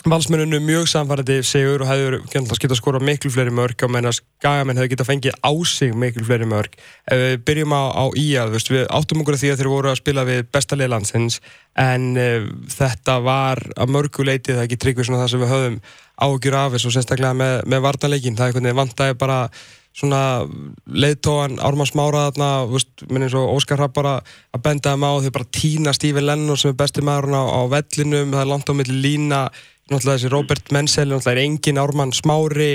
Valsmenninu 0.02 0.58
mjög 0.58 0.88
samfærandi 0.90 1.36
sigur 1.46 1.84
og 1.84 1.90
hefur 1.92 2.16
getað 2.58 2.74
skora 2.74 3.00
miklu 3.02 3.30
fleiri 3.30 3.52
mörg 3.54 3.84
á 3.84 3.86
menn 3.86 4.08
að 4.10 4.16
skagamenn 4.18 4.80
hefur 4.80 4.90
getað 4.90 5.08
fengið 5.12 5.36
á 5.38 5.52
sig 5.68 5.92
miklu 5.94 6.24
fleiri 6.26 6.48
mörg 6.50 6.74
við 7.06 7.36
byrjum 7.46 7.74
á, 7.76 7.82
á 7.94 8.04
Ía, 8.18 8.46
veist, 8.50 8.72
við 8.72 8.88
áttum 8.90 9.22
okkur 9.22 9.36
að 9.36 9.44
því 9.44 9.52
að 9.52 9.60
þeir 9.60 9.70
voru 9.70 9.92
að 9.92 10.00
spila 10.00 10.24
við 10.26 10.40
besta 10.50 10.78
leið 10.78 10.90
landsins 10.90 11.38
en 11.78 12.08
uh, 12.18 12.48
þetta 12.74 13.20
var 13.22 13.62
að 13.76 13.94
mörgu 13.94 14.26
leiti 14.26 14.56
það 14.56 14.64
ekki 14.64 14.80
tryggvi 14.82 15.06
svona 15.06 15.22
það 15.22 15.30
sem 15.34 15.44
við 15.44 15.54
höfum 15.54 15.78
ágjur 16.26 16.58
af 16.58 16.74
þessu 16.74 16.90
og 16.90 16.96
sérstaklega 16.96 17.38
með, 17.38 17.54
með 17.70 17.86
vartanleikin, 17.86 18.34
það 18.34 18.44
er 18.44 18.50
einhvern 18.50 18.68
veginn 18.68 18.82
vantæði 18.82 19.20
bara 19.22 19.38
svona 19.92 20.20
leiðtóan 20.88 21.58
Ármann 21.60 21.88
Smára 21.88 22.28
þarna, 22.30 22.50
veist, 22.70 23.04
minn 23.12 23.26
eins 23.26 23.36
og 23.36 23.50
Óskar 23.52 23.80
Rapp 23.80 23.94
bara 23.96 24.14
að 24.54 24.62
benda 24.64 24.94
þeim 24.94 25.04
á, 25.04 25.12
þau 25.20 25.34
bara 25.36 25.50
týna 25.52 25.92
Stífi 25.96 26.24
Lennon 26.24 26.58
sem 26.60 26.72
er 26.72 26.78
besti 26.80 27.04
maðurinn 27.04 27.36
á, 27.36 27.44
á 27.44 27.60
vellinum, 27.72 28.32
það 28.32 28.40
er 28.40 28.50
langt 28.50 28.72
á 28.72 28.74
milli 28.78 28.96
lína, 29.04 29.42
náttúrulega 29.92 30.18
þessi 30.18 30.32
Robert 30.32 30.74
Menzel, 30.74 31.08
náttúrulega 31.10 31.36
er 31.36 31.42
engin 31.46 31.80
Ármann 31.82 32.14
Smári, 32.16 32.72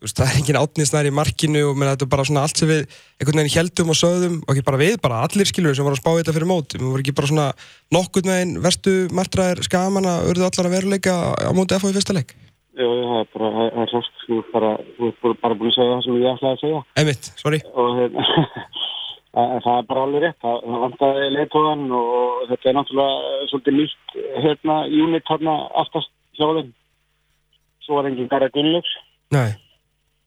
það 0.00 0.22
er 0.26 0.38
engin 0.40 0.58
átnisnær 0.60 1.08
í 1.08 1.12
markinu 1.12 1.64
og 1.68 1.78
menn, 1.78 1.90
þetta 1.92 2.06
er 2.06 2.12
bara 2.14 2.26
svona 2.28 2.44
allt 2.46 2.60
sem 2.60 2.70
við 2.70 2.84
einhvern 3.20 3.42
veginn 3.42 3.54
heldum 3.56 3.92
og 3.92 3.98
sögðum 4.00 4.36
og 4.40 4.52
ekki 4.54 4.66
bara 4.70 4.80
við, 4.80 4.94
bara 5.04 5.22
allir 5.26 5.50
skilur 5.50 5.76
sem 5.76 5.86
voru 5.86 5.98
að 5.98 6.02
spá 6.02 6.10
þetta 6.16 6.36
fyrir 6.36 6.50
mót, 6.50 6.76
við 6.76 6.86
voru 6.88 7.04
ekki 7.04 7.16
bara 7.18 7.30
svona 7.32 7.48
nokkurn 7.92 8.32
veginn 8.32 8.54
verstu 8.64 8.94
martraðir 9.16 9.64
skaman 9.66 10.08
að 10.08 10.30
urðu 10.32 10.46
allar 10.48 10.70
að 10.70 10.76
veruleika 10.78 11.16
á 11.36 11.52
móti 11.56 11.76
FH 11.76 11.92
í 11.92 11.98
fyrsta. 11.98 12.24
Jú, 12.80 12.86
jú, 12.86 13.06
það 13.10 13.20
er 13.20 13.30
bara, 13.34 13.50
það 13.58 13.82
er 13.84 13.94
rátt, 13.96 14.12
þú 14.24 14.40
ert 14.40 14.52
bara, 14.54 14.70
bara, 15.42 15.58
búin 15.58 15.72
að 15.72 15.76
segja 15.76 15.90
það 15.90 16.04
sem 16.06 16.20
ég 16.20 16.30
ætlaði 16.30 16.54
að 16.54 16.62
segja 16.62 16.82
Einmitt, 17.02 17.32
sorry. 17.42 17.60
og 17.74 17.98
En 19.30 19.60
það 19.62 19.76
er 19.76 19.84
bara 19.86 20.04
alveg 20.06 20.24
rétt, 20.24 20.38
það, 20.42 20.56
það 20.66 20.80
vantaði 20.84 21.26
leittóðan 21.36 21.82
og 21.94 22.38
þetta 22.50 22.66
er 22.66 22.74
náttúrulega 22.74 23.44
svolítið 23.50 23.76
nýtt 23.76 24.16
hérna 24.42 24.78
unit 25.04 25.30
hérna 25.30 25.54
aftast 25.82 26.10
þeim. 26.40 26.70
Svo 27.84 27.98
var 27.98 28.08
enginn 28.10 28.30
Garðar 28.30 28.52
Gunnlaugs, 28.54 28.94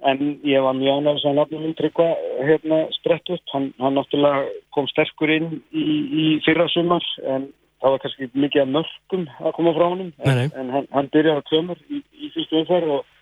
en 0.03 0.21
ég 0.43 0.63
var 0.63 0.75
mjög 0.75 0.99
ánægð 0.99 1.19
sem 1.21 1.35
nafnum 1.37 1.61
minn 1.63 1.75
tryggva 1.79 2.07
hérna 2.43 2.79
sprett 2.97 3.29
upp. 3.29 3.43
Hann, 3.53 3.69
hann 3.79 3.95
náttúrulega 3.97 4.47
kom 4.75 4.87
sterkur 4.91 5.31
inn 5.31 5.49
í, 5.71 5.83
í 6.23 6.25
fyrra 6.45 6.67
sumar, 6.73 7.05
en 7.23 7.47
það 7.81 7.95
var 7.95 8.03
kannski 8.03 8.29
mikið 8.33 8.65
af 8.65 8.73
mörgum 8.73 9.25
að 9.39 9.55
koma 9.57 9.75
frá 9.77 9.85
honum. 9.87 10.11
Nei, 10.25 10.35
nei. 10.39 10.45
En, 10.45 10.59
en 10.63 10.73
hann, 10.77 10.89
hann 10.95 11.11
byrjaði 11.13 11.43
að 11.43 11.49
tvömur 11.51 11.83
í, 11.87 12.01
í 12.19 12.31
fyrstu 12.35 12.59
umferð 12.61 12.95
og, 12.97 13.13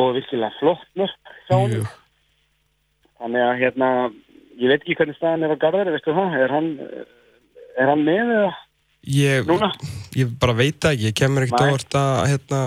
og 0.00 0.10
virkilega 0.18 0.56
flott 0.58 0.86
mörg 1.00 1.34
hjá 1.48 1.56
honum. 1.56 1.78
jú. 1.80 1.86
Þannig 3.20 3.46
að 3.46 3.58
hérna, 3.60 3.88
ég 4.60 4.72
veit 4.72 4.80
ekki 4.80 4.96
hvernig 4.96 5.16
staðan 5.18 5.44
er 5.44 5.92
veistu 5.92 6.16
það? 6.16 6.36
Er 6.40 6.54
hann, 6.56 6.70
er 7.76 7.90
hann 7.92 8.04
með 8.06 8.34
eða 8.36 8.52
Ég, 9.08 9.46
núna? 9.48 9.70
ég 10.12 10.28
bara 10.38 10.52
veit 10.58 10.84
ekki, 10.84 11.06
ég 11.08 11.14
kemur 11.16 11.42
ekkert 11.46 11.60
Nei. 11.62 11.70
óvart 11.72 11.94
að, 11.96 12.16
hérna, 12.28 12.58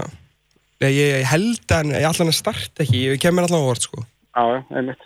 ég, 0.81 0.95
ég 0.97 1.25
held 1.29 1.73
að, 1.77 1.91
ég 1.93 2.07
allan 2.09 2.31
að 2.31 2.37
starta 2.39 2.83
ekki, 2.83 3.03
ég 3.11 3.19
kemur 3.21 3.45
allan 3.45 3.61
óvart, 3.67 3.85
sko. 3.85 4.01
Já, 4.33 4.63
einmitt. 4.73 5.03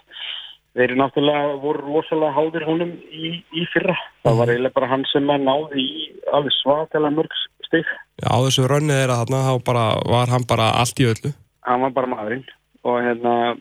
Þeir 0.78 0.84
eru 0.92 0.96
náttúrulega, 1.02 1.54
voru 1.60 1.84
rosalega 1.90 2.36
háðir 2.38 2.66
honum 2.70 2.92
í, 3.12 3.32
í 3.52 3.64
fyrra. 3.74 3.96
Það 4.24 4.32
Mhm. 4.32 4.38
var 4.38 4.48
eiginlega 4.54 4.74
bara 4.78 4.88
hann 4.88 5.06
sem 5.12 5.28
að 5.28 5.42
náði 5.50 5.82
í 5.82 6.08
alveg 6.32 6.54
svakalega 6.64 7.16
mörg 7.18 7.34
stig. 7.66 7.86
Já, 8.22 8.28
á 8.32 8.38
þessu 8.46 8.68
rönnið 8.70 9.00
þeirra 9.02 9.20
þarna, 9.26 9.40
þá 9.50 9.64
bara, 9.66 9.86
var 10.06 10.28
hann 10.30 10.46
bara 10.48 10.72
allt 10.80 11.00
í 11.02 11.10
öllu. 11.12 11.34
Hann 11.66 11.82
var 11.82 11.90
bara 11.92 12.08
maðurinn. 12.08 12.46
Og 12.86 13.02
hérna, 13.04 13.58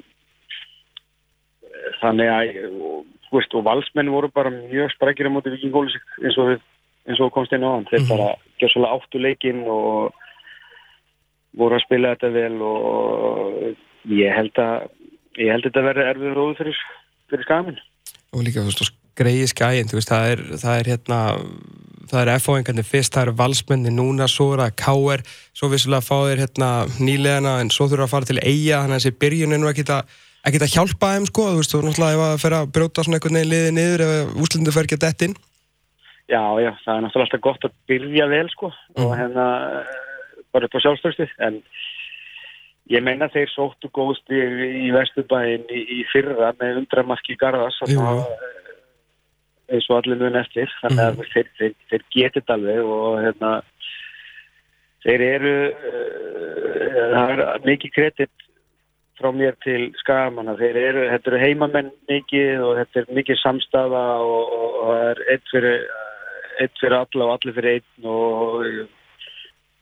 þannig 2.03 2.31
að, 2.31 2.81
og, 2.81 3.05
þú 3.27 3.39
veist, 3.41 3.55
og 3.59 3.65
valsmenn 3.67 4.13
voru 4.13 4.31
bara 4.33 4.51
mjög 4.55 4.93
sprækir 4.95 5.27
á 5.27 5.35
móti 5.35 5.51
vikingólusik 5.57 6.05
eins 6.23 6.39
og 6.39 6.53
við, 6.53 6.61
eins 7.07 7.21
og 7.23 7.33
komst 7.35 7.53
inn 7.53 7.63
á 7.67 7.71
hann. 7.75 7.87
Þeir 7.91 8.01
Mhm. 8.03 8.09
bara 8.09 8.29
gjör 8.61 8.73
svolítið 8.73 8.95
áttu 8.97 9.21
leikinn 9.23 9.63
og 9.67 10.13
voru 11.57 11.77
að 11.79 11.85
spila 11.87 12.15
þetta 12.15 12.33
vel 12.33 12.63
og 12.63 13.77
ég 14.11 14.35
held 14.37 14.53
að, 14.61 14.89
ég 15.39 15.51
held 15.53 15.65
að 15.65 15.71
þetta 15.71 15.87
verði 15.89 16.09
erfiður 16.11 16.37
róður 16.37 16.59
fyrir, 16.61 16.81
fyrir 17.31 17.45
skamin. 17.49 17.79
Og 18.35 18.43
líka, 18.45 18.61
þú 18.61 18.73
veist, 18.75 18.93
greiði 19.17 19.49
skæin, 19.49 19.89
þú 19.89 19.97
veist, 19.97 20.11
það 20.13 20.27
er, 20.35 20.43
það 20.61 20.81
er 20.81 20.91
hérna, 20.93 21.21
það 22.11 22.21
er 22.23 22.33
FO-engarnir 22.39 22.85
fyrst, 22.87 23.15
það 23.15 23.23
eru 23.27 23.37
valsmenni 23.41 23.91
núna, 23.95 24.29
svo 24.29 24.53
er 24.53 24.63
það 24.67 24.77
KR, 24.83 25.23
svo 25.57 25.71
vissulega 25.73 26.05
fá 26.05 26.17
þeir 26.29 26.43
hérna 26.45 26.71
nýlegana, 27.01 27.61
en 27.63 27.71
svo 27.73 27.89
þurfa 27.89 28.05
að 28.05 28.13
fara 28.13 28.29
til 28.29 28.39
eiga, 28.45 28.83
þannig 28.85 28.99
að 28.99 29.01
þessi 29.01 29.19
byrjun 29.25 29.57
er 29.57 29.63
nú 29.63 29.71
ekkit 29.73 29.93
að, 29.97 30.15
ekkit 30.47 30.67
að 30.67 30.75
hjálpa 30.77 31.13
þeim, 31.15 31.27
sko, 31.33 31.43
þú 31.49 31.57
veist, 31.63 31.73
þú 31.73 31.83
náttúrulega 31.87 32.19
ef 32.19 32.25
að 32.27 32.41
fer 32.45 32.57
að 32.61 32.71
brjóta 32.77 33.07
svona 33.07 33.17
einhvern 33.19 33.39
veginn 33.41 33.53
liðið 33.55 33.73
niður 33.79 34.05
ef 34.07 34.37
úslindu 34.45 34.75
fer 34.77 34.85
ekki 34.85 34.99
að 35.01 35.07
dett 35.07 35.23
inn. 35.31 35.37
Já, 36.27 36.43
já, 36.59 36.73
það 36.83 36.97
er 36.97 37.03
náttúrulega 37.05 37.25
alltaf 37.27 37.43
gott 37.45 37.65
að 37.69 37.75
byrja 37.87 38.25
vel 38.33 38.47
sko 38.51 38.73
og 38.99 39.13
hérna 39.15 39.45
eh, 39.79 39.91
bara 40.51 40.67
upp 40.67 40.75
á 40.75 40.83
sjálfstöðstu 40.83 41.27
en 41.47 41.61
ég 42.91 43.05
meina 43.07 43.29
þeir 43.31 43.53
sóttu 43.53 43.91
góðst 43.95 44.27
í, 44.35 44.41
í 44.87 44.89
Vesturbæin 44.95 45.69
í, 45.71 45.83
í 45.99 46.01
fyrra 46.11 46.51
með 46.59 46.81
undramarki 46.83 47.37
í 47.37 47.39
Garðas 47.39 47.79
þarna, 47.79 48.17
jú. 48.19 48.25
eh, 48.25 49.77
eins 49.77 49.87
og 49.91 50.01
allir 50.01 50.19
mun 50.19 50.39
eftir 50.41 50.73
þannig 50.81 51.05
að 51.05 51.23
þeir, 51.35 51.53
þeir, 51.61 51.77
þeir 51.93 52.05
getur 52.17 52.41
þetta 52.41 52.57
alveg 52.59 52.91
og 52.97 53.21
hérna 53.23 53.53
þeir 55.07 55.25
eru 55.29 55.55
uh, 55.71 56.99
það 57.15 57.33
er 57.35 57.45
mikið 57.67 57.95
kredit 57.95 58.47
frá 59.17 59.31
mér 59.33 59.55
til 59.65 59.93
skagamanna 60.01 60.57
þeir 60.59 60.81
eru, 60.81 61.07
þetta 61.13 61.31
eru 61.33 61.41
heimamenn 61.45 61.95
mikið 62.11 62.67
og 62.67 62.75
þetta 62.81 63.03
er 63.03 63.15
mikið 63.21 63.41
samstafa 63.41 64.03
og, 64.27 64.57
og, 64.59 64.77
og 64.83 64.91
það 64.91 65.13
er 65.13 65.23
eitt 65.37 65.55
fyrir 65.55 65.87
eitt 66.63 66.81
fyrir 66.81 66.99
alla 66.99 67.29
og 67.29 67.35
allir 67.37 67.57
fyrir 67.57 67.79
einn 67.79 68.09
og 68.11 68.65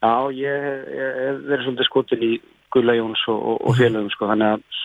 já, 0.05 0.15
ég 0.35 0.65
ég 0.95 1.21
hef 1.21 1.43
verið 1.49 1.67
svolítið 1.67 1.89
skotin 1.89 2.25
í 2.25 2.33
Gulla 2.75 2.97
Jóns 2.97 3.21
og, 3.31 3.39
og, 3.39 3.61
og 3.69 3.77
félögum 3.79 4.09
sko, 4.13 4.27
þannig 4.31 4.55
að 4.55 4.81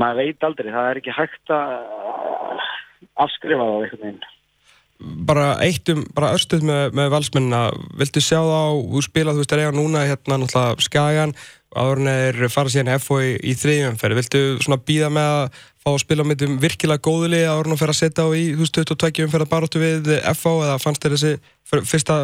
maður 0.00 0.20
veit 0.22 0.46
aldrei, 0.46 0.70
það 0.72 0.90
er 0.90 1.00
ekki 1.00 1.16
hægt 1.16 1.54
að 1.56 1.72
afskrifa 3.24 3.66
það 3.66 3.74
á 3.74 3.80
einhvern 3.82 4.06
veginn. 4.06 4.30
Bara 5.26 5.46
eitt 5.64 5.90
um, 5.90 6.04
bara 6.14 6.30
örstuð 6.36 6.62
með, 6.68 6.84
með 6.94 7.08
valsmennina, 7.16 7.62
viltu 7.98 8.22
sjá 8.22 8.38
þá 8.38 8.60
úr 8.78 9.02
spila, 9.02 9.34
þú 9.34 9.42
veist, 9.42 9.54
er 9.56 9.64
eiga 9.64 9.74
núna 9.74 10.04
hérna 10.06 10.38
náttúrulega 10.38 10.86
Skagan, 10.86 11.34
áður 11.74 12.02
en 12.02 12.10
þeir 12.12 12.52
fara 12.52 12.72
síðan 12.72 13.02
FO 13.02 13.18
í, 13.24 13.32
í 13.42 13.56
þriðjumferð, 13.58 14.20
viltu 14.20 14.42
svona 14.62 14.78
býða 14.86 15.10
með 15.12 15.32
að 15.40 15.60
fá 15.82 15.90
að 15.92 15.98
spila 16.04 16.22
á 16.22 16.28
myndum 16.30 16.58
virkilega 16.62 17.02
góðuli 17.02 17.40
áður 17.42 17.68
en 17.70 17.74
að 17.74 17.80
fer 17.82 17.92
að 17.92 17.98
setja 17.98 18.26
á 18.26 18.30
í, 18.38 18.44
þú 18.54 18.62
veist, 18.62 18.78
22 18.78 19.26
umferð 19.26 19.46
að 19.46 19.52
baróttu 19.54 19.82
við 19.82 20.12
FO 20.38 20.52
eða 20.62 20.78
fannst 20.82 21.02
þér 21.02 21.16
þessi 21.16 21.32
fyr- 21.68 21.84
fyrsta, 21.90 22.18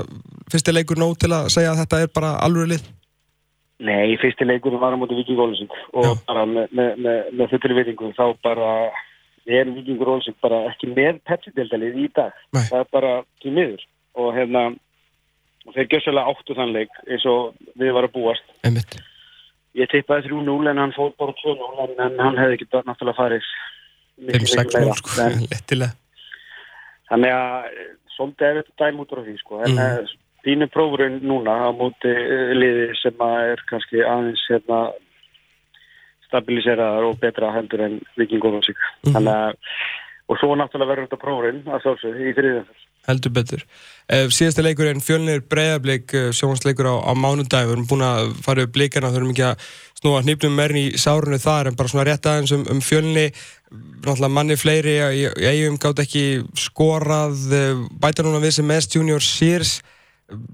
fyrsti 0.52 0.74
leikur 0.76 1.00
nóg 1.00 1.16
til 1.18 1.32
að 1.34 1.50
segja 1.54 1.72
að 1.74 1.82
þetta 1.82 2.00
er 2.04 2.14
bara 2.14 2.30
alveg 2.46 2.70
lið? 2.74 2.86
Nei, 3.78 4.16
fyrsti 4.18 4.46
leikurinn 4.46 4.80
var 4.82 4.94
á 4.94 4.98
móti 4.98 5.14
Viking 5.18 5.38
Ólusing 5.38 5.70
og 5.94 6.06
Já. 6.06 6.14
bara 6.26 6.46
með, 6.50 6.72
með, 6.74 6.96
með, 7.04 7.18
með 7.38 7.52
fullri 7.52 7.76
vitingu 7.78 8.08
þá 8.16 8.24
bara 8.42 8.70
er 9.46 9.70
Vikingur 9.70 10.10
Ólusing 10.16 10.34
bara 10.42 10.64
ekki 10.72 10.90
með 10.90 11.20
Pepsi-deltalið 11.28 12.00
í 12.02 12.08
dag 12.16 12.34
Nei. 12.54 12.64
það 12.70 12.80
er 12.82 12.88
bara 12.94 13.12
til 13.42 13.54
miður 13.54 13.84
og 14.18 14.32
hérna 14.34 14.64
og 15.68 15.76
þeir 15.76 15.90
gjössalega 15.92 16.32
áttu 16.34 16.56
þann 16.58 16.74
leik 16.74 16.98
eins 17.06 17.26
og 17.30 17.54
við 17.78 17.94
varum 17.94 18.10
að 18.10 18.16
búast 18.18 18.50
Einmitt. 18.66 18.98
Ég 19.78 19.90
tippaði 19.92 20.30
3-0 20.32 20.70
en 20.72 20.82
hann 20.82 20.94
fór 20.96 21.12
bara 21.20 21.34
2-0 21.40 21.88
en, 22.04 22.20
hann 22.20 22.38
hefði 22.40 22.58
ekki 22.58 22.68
náttúrulega 22.74 23.18
farið 23.18 23.50
miklu, 24.18 24.46
5-6 24.46 24.62
miklu 24.62 24.84
meira. 24.84 24.96
sko, 25.00 25.16
En-. 25.88 25.98
Þannig 27.08 27.34
að 27.34 27.68
eh, 27.68 27.92
svolítið 28.16 28.48
er 28.48 28.58
þetta 28.62 28.84
dæm 28.84 29.02
út 29.02 29.12
frá 29.14 29.22
því 29.24 29.36
sko. 29.40 29.60
En 29.64 29.76
mm. 29.76 30.16
þínu 30.46 30.70
prófurinn 30.74 31.20
núna 31.24 31.54
á 31.64 31.68
móti 31.76 32.10
eh, 32.12 32.50
liði 32.56 32.88
sem 33.00 33.24
að 33.24 33.52
er 33.54 33.62
kannski 33.70 34.02
aðeins 34.04 34.44
hérna, 34.50 34.82
stabiliseraðar 36.28 37.08
og 37.08 37.22
betra 37.22 37.54
heldur 37.54 37.86
en 37.86 37.96
vikingum 38.20 38.58
og 38.58 38.66
sig. 38.66 38.76
Mhm. 39.06 39.14
Þannig 39.16 39.34
að 39.46 39.56
og 40.28 40.36
svo 40.36 40.52
náttúrulega 40.60 40.90
verður 40.90 41.06
þetta 41.06 41.22
prófurinn 41.22 41.62
að 41.72 41.84
sjálfsögðu 41.86 42.26
í 42.28 42.34
þriðum. 42.36 42.72
Heldur 43.08 43.34
betur. 43.34 43.64
Uh, 44.08 44.28
síðasta 44.32 44.64
leikur 44.64 44.88
en 44.88 45.02
fjölnir 45.04 45.42
breyðablík 45.50 46.14
uh, 46.16 46.30
sjónvarsleikur 46.36 46.88
á, 46.88 46.96
á 47.08 47.12
mánudag 47.12 47.66
við 47.68 47.74
erum 47.74 47.88
búin 47.90 48.04
að 48.06 48.32
fara 48.44 48.64
upp 48.64 48.72
blíkana 48.72 49.10
þurfum 49.12 49.34
ekki 49.34 49.46
að 49.50 49.66
snúa 49.98 50.22
hnýpnum 50.24 50.56
meirinn 50.56 50.80
í 50.80 51.00
sárunu 51.00 51.40
þar 51.42 51.68
en 51.68 51.76
bara 51.76 51.92
svona 51.92 52.06
rétt 52.08 52.28
aðeins 52.30 52.54
um, 52.56 52.64
um 52.72 52.80
fjölni 52.84 53.26
náttúrulega 53.68 54.32
manni 54.32 54.56
fleiri 54.56 54.96
í 54.96 55.26
í 55.26 55.48
eigum 55.50 55.76
gátt 55.82 56.00
ekki 56.04 56.24
skorað 56.56 57.50
bæta 58.00 58.24
núna 58.24 58.40
við 58.40 58.58
sem 58.58 58.68
mest 58.68 58.96
junior 58.96 59.24
Sears 59.24 59.80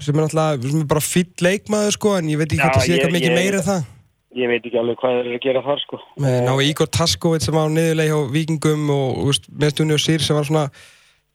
sem 0.03 0.15
er 0.15 0.25
náttúrulega 0.25 0.71
sem 0.71 0.81
er 0.83 0.89
bara 0.91 1.05
fýll 1.05 1.47
leikmaður 1.47 1.99
sko 1.99 2.15
en 2.19 2.33
ég 2.33 2.41
veit 2.41 2.49
ekki 2.49 2.63
hvort 2.63 2.81
það 2.81 2.89
sé 2.89 2.97
eitthvað 2.97 3.19
mikið 3.19 3.37
meira 3.39 3.63
það 3.67 3.91
Ég 4.35 4.51
veit 4.51 4.65
ekki 4.67 4.79
alveg 4.81 4.99
hvað 4.99 5.13
þeir 5.15 5.27
eru 5.29 5.37
að 5.37 5.45
gera 5.45 5.61
þar 5.63 5.81
sko. 5.85 5.99
ná 6.19 6.53
Ígor 6.67 6.89
Taskovit 6.91 7.45
sem 7.45 7.55
var 7.55 7.69
á 7.71 7.75
niðurleik 7.75 8.11
hjá 8.11 8.33
Víkingum 8.35 8.89
og 8.91 9.29
mest 9.63 9.79
junior 9.79 10.03
Sears 10.03 10.27
sem 10.27 10.35
var 10.35 10.49
svona 10.49 10.65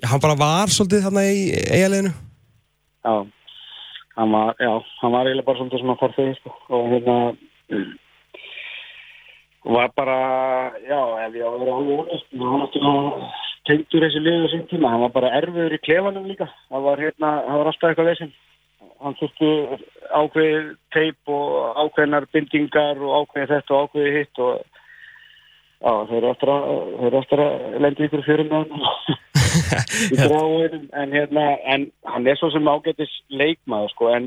hann 0.08 0.24
bara 0.24 0.40
var 0.40 0.72
svolítið 0.72 1.06
þarna 1.08 1.24
í 1.28 1.46
eigaleginu 1.76 2.16
Já, 3.04 3.26
hann 4.16 4.32
var, 4.32 4.56
já, 4.60 4.72
hann 5.02 5.12
var 5.12 5.28
eiginlega 5.28 5.48
bara 5.48 5.58
svolítið 5.58 5.82
svona 5.84 6.00
farþegi 6.00 6.36
sko. 6.40 6.56
Og 6.76 6.90
hérna 6.94 7.18
var 9.64 9.92
bara, 9.96 10.18
já, 10.84 11.00
ef 11.26 11.38
ég 11.38 11.46
á 11.46 11.50
að 11.52 11.62
vera 11.62 11.78
alveg 11.78 12.02
ónest, 12.04 12.28
hann 12.34 12.64
náttúrulega 12.64 13.30
tengdur 13.70 14.06
þessi 14.06 14.22
liðu 14.26 14.52
sín 14.52 14.68
tíma, 14.72 14.92
hann 14.92 15.06
var 15.06 15.16
bara 15.16 15.32
erfiður 15.38 15.76
í 15.78 15.82
klefanum 15.86 16.28
líka, 16.28 16.48
það 16.72 16.86
var 16.88 17.04
hérna, 17.06 17.32
það 17.48 17.60
var 17.62 17.72
alltaf 17.72 17.90
eitthvað 17.90 18.12
vesinn. 18.12 18.36
Hann 19.00 19.16
þurftu 19.20 19.50
ákveðið 20.20 20.70
teip 20.92 21.32
og 21.32 21.78
ákveðinar 21.80 22.28
bindingar 22.34 23.00
og 23.00 23.16
ákveðið 23.22 23.54
þetta 23.54 23.76
og 23.76 23.86
ákveðið 23.88 24.18
hitt 24.18 24.42
og 24.44 24.79
já, 25.80 25.94
þeir 26.10 26.24
eru 26.28 27.18
eftir 27.22 27.40
að, 27.44 27.54
lendi 27.84 28.06
ykkur 28.08 28.26
fyrir 28.26 28.48
með 28.50 28.62
hann 28.74 28.84
en 31.02 31.10
hérna, 31.16 31.44
en 31.66 31.82
hann 32.06 32.28
er 32.28 32.36
svo 32.40 32.50
sem 32.54 32.68
ágætis 32.68 33.14
leikmaður 33.30 33.90
sko, 33.94 34.06
en 34.14 34.26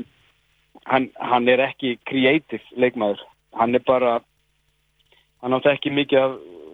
hann, 0.89 1.05
hann 1.19 1.45
er 1.51 1.59
ekki 1.69 1.89
creative 2.09 2.63
leikmaður, 2.79 3.21
hann 3.59 3.75
er 3.75 3.83
bara 3.87 4.11
hann 5.43 5.55
átti 5.57 5.69
ekki 5.73 5.89
mikið 5.93 6.19
af 6.23 6.31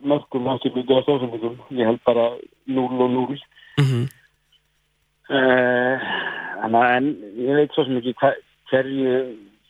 mörgum, 0.07 0.47
hann 0.47 0.57
átti 0.59 0.69
mikið 0.75 0.95
af 0.97 1.03
stóðsendingum 1.07 1.55
ég 1.75 1.85
held 1.89 2.01
bara 2.07 2.25
0 2.69 2.83
og 2.85 2.89
0 3.11 3.13
mm 3.13 3.15
-hmm. 3.85 4.03
uh, 5.35 5.97
en 6.95 7.05
ég 7.35 7.53
veit 7.55 7.71
svo 7.73 7.83
sem 7.83 7.97
ekki 7.97 8.13
hva, 8.21 8.29
hverju 8.69 9.13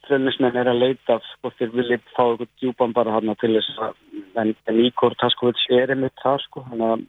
frömmismenn 0.09 0.57
er 0.57 0.67
að 0.71 0.81
leita 0.83 1.19
sko, 1.35 1.53
þeir 1.59 1.71
vilja 1.77 2.01
fá 2.15 2.23
eitthvað 2.25 2.51
djúpan 2.59 2.95
bara 2.97 3.15
hann 3.15 3.31
til 3.39 3.53
þess 3.55 3.79
að 3.85 3.95
en, 4.41 4.53
en 4.67 4.83
Ígor 4.83 5.15
Taskovits 5.21 5.65
er 5.69 5.93
einmitt 5.93 6.17
það 6.23 6.43
sko, 6.47 6.65
að 6.73 7.07